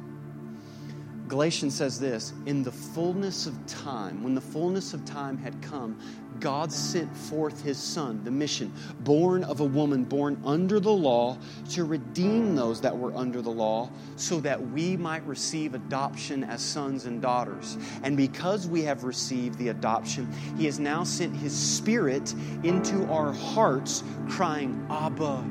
[1.28, 5.98] Galatians says this In the fullness of time, when the fullness of time had come,
[6.38, 11.36] God sent forth his son, the mission, born of a woman born under the law,
[11.70, 16.62] to redeem those that were under the law, so that we might receive adoption as
[16.62, 17.76] sons and daughters.
[18.02, 23.32] And because we have received the adoption, he has now sent his spirit into our
[23.32, 25.44] hearts, crying, Abba,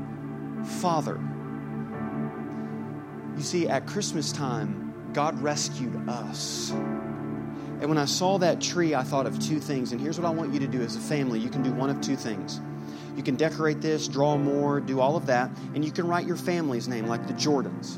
[0.79, 1.19] Father.
[3.35, 4.84] You see, at Christmas time,
[5.15, 6.71] God rescued us.
[6.71, 9.93] And when I saw that tree, I thought of two things.
[9.93, 11.89] And here's what I want you to do as a family you can do one
[11.89, 12.59] of two things.
[13.15, 16.35] You can decorate this, draw more, do all of that, and you can write your
[16.35, 17.97] family's name, like the Jordans.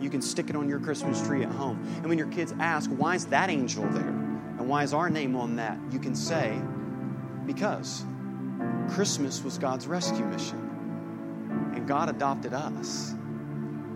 [0.00, 1.84] You can stick it on your Christmas tree at home.
[1.96, 4.08] And when your kids ask, why is that angel there?
[4.08, 5.76] And why is our name on that?
[5.90, 6.56] You can say,
[7.46, 8.04] because
[8.90, 11.72] Christmas was God's rescue mission.
[11.74, 13.14] And God adopted us.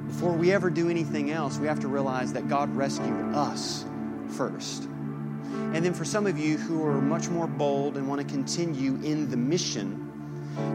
[0.06, 3.84] Before we ever do anything else, we have to realize that God rescued us
[4.28, 4.84] first.
[4.84, 8.94] And then for some of you who are much more bold and want to continue
[9.02, 9.98] in the mission,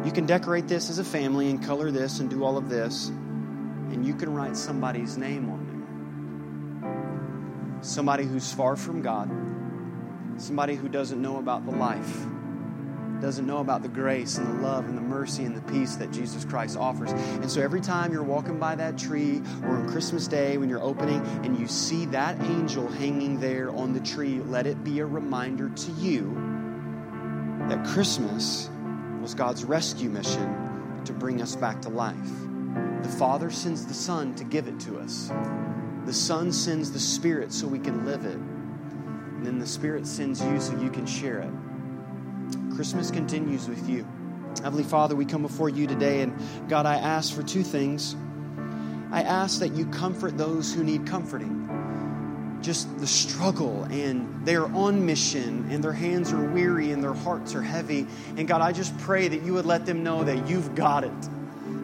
[0.05, 3.09] you can decorate this as a family and color this and do all of this,
[3.09, 5.65] and you can write somebody's name on
[6.81, 7.83] there.
[7.83, 9.29] Somebody who's far from God,
[10.41, 12.25] somebody who doesn't know about the life
[13.21, 16.11] doesn't know about the grace and the love and the mercy and the peace that
[16.11, 17.11] Jesus Christ offers.
[17.11, 20.83] And so every time you're walking by that tree or on Christmas Day when you're
[20.83, 25.05] opening and you see that angel hanging there on the tree, let it be a
[25.05, 26.33] reminder to you
[27.69, 28.69] that Christmas
[29.21, 32.15] was God's rescue mission to bring us back to life.
[33.01, 35.31] The Father sends the Son to give it to us.
[36.05, 38.37] The Son sends the Spirit so we can live it.
[38.37, 41.51] And then the Spirit sends you so you can share it.
[42.75, 44.07] Christmas continues with you.
[44.63, 46.33] Heavenly Father, we come before you today, and
[46.69, 48.15] God, I ask for two things.
[49.11, 52.59] I ask that you comfort those who need comforting.
[52.61, 57.13] Just the struggle, and they are on mission, and their hands are weary, and their
[57.13, 58.07] hearts are heavy.
[58.35, 61.29] And God, I just pray that you would let them know that you've got it,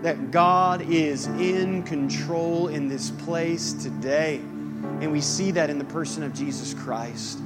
[0.02, 4.38] that God is in control in this place today.
[4.38, 7.40] And we see that in the person of Jesus Christ.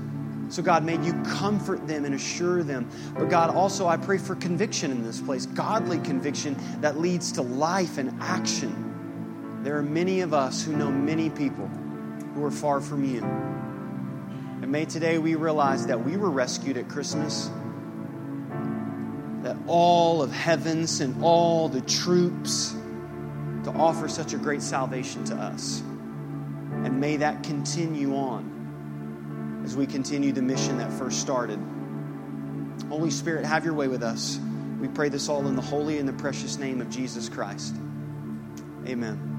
[0.49, 2.89] So, God, may you comfort them and assure them.
[3.13, 7.41] But, God, also I pray for conviction in this place, godly conviction that leads to
[7.41, 9.59] life and action.
[9.63, 11.67] There are many of us who know many people
[12.33, 13.21] who are far from you.
[14.61, 17.49] And may today we realize that we were rescued at Christmas,
[19.43, 22.73] that all of heaven sent all the troops
[23.65, 25.81] to offer such a great salvation to us.
[25.81, 28.56] And may that continue on
[29.67, 31.59] as we continue the mission that first started.
[32.87, 34.39] Holy Spirit, have your way with us.
[34.79, 37.75] We pray this all in the holy and the precious name of Jesus Christ.
[38.87, 39.36] Amen.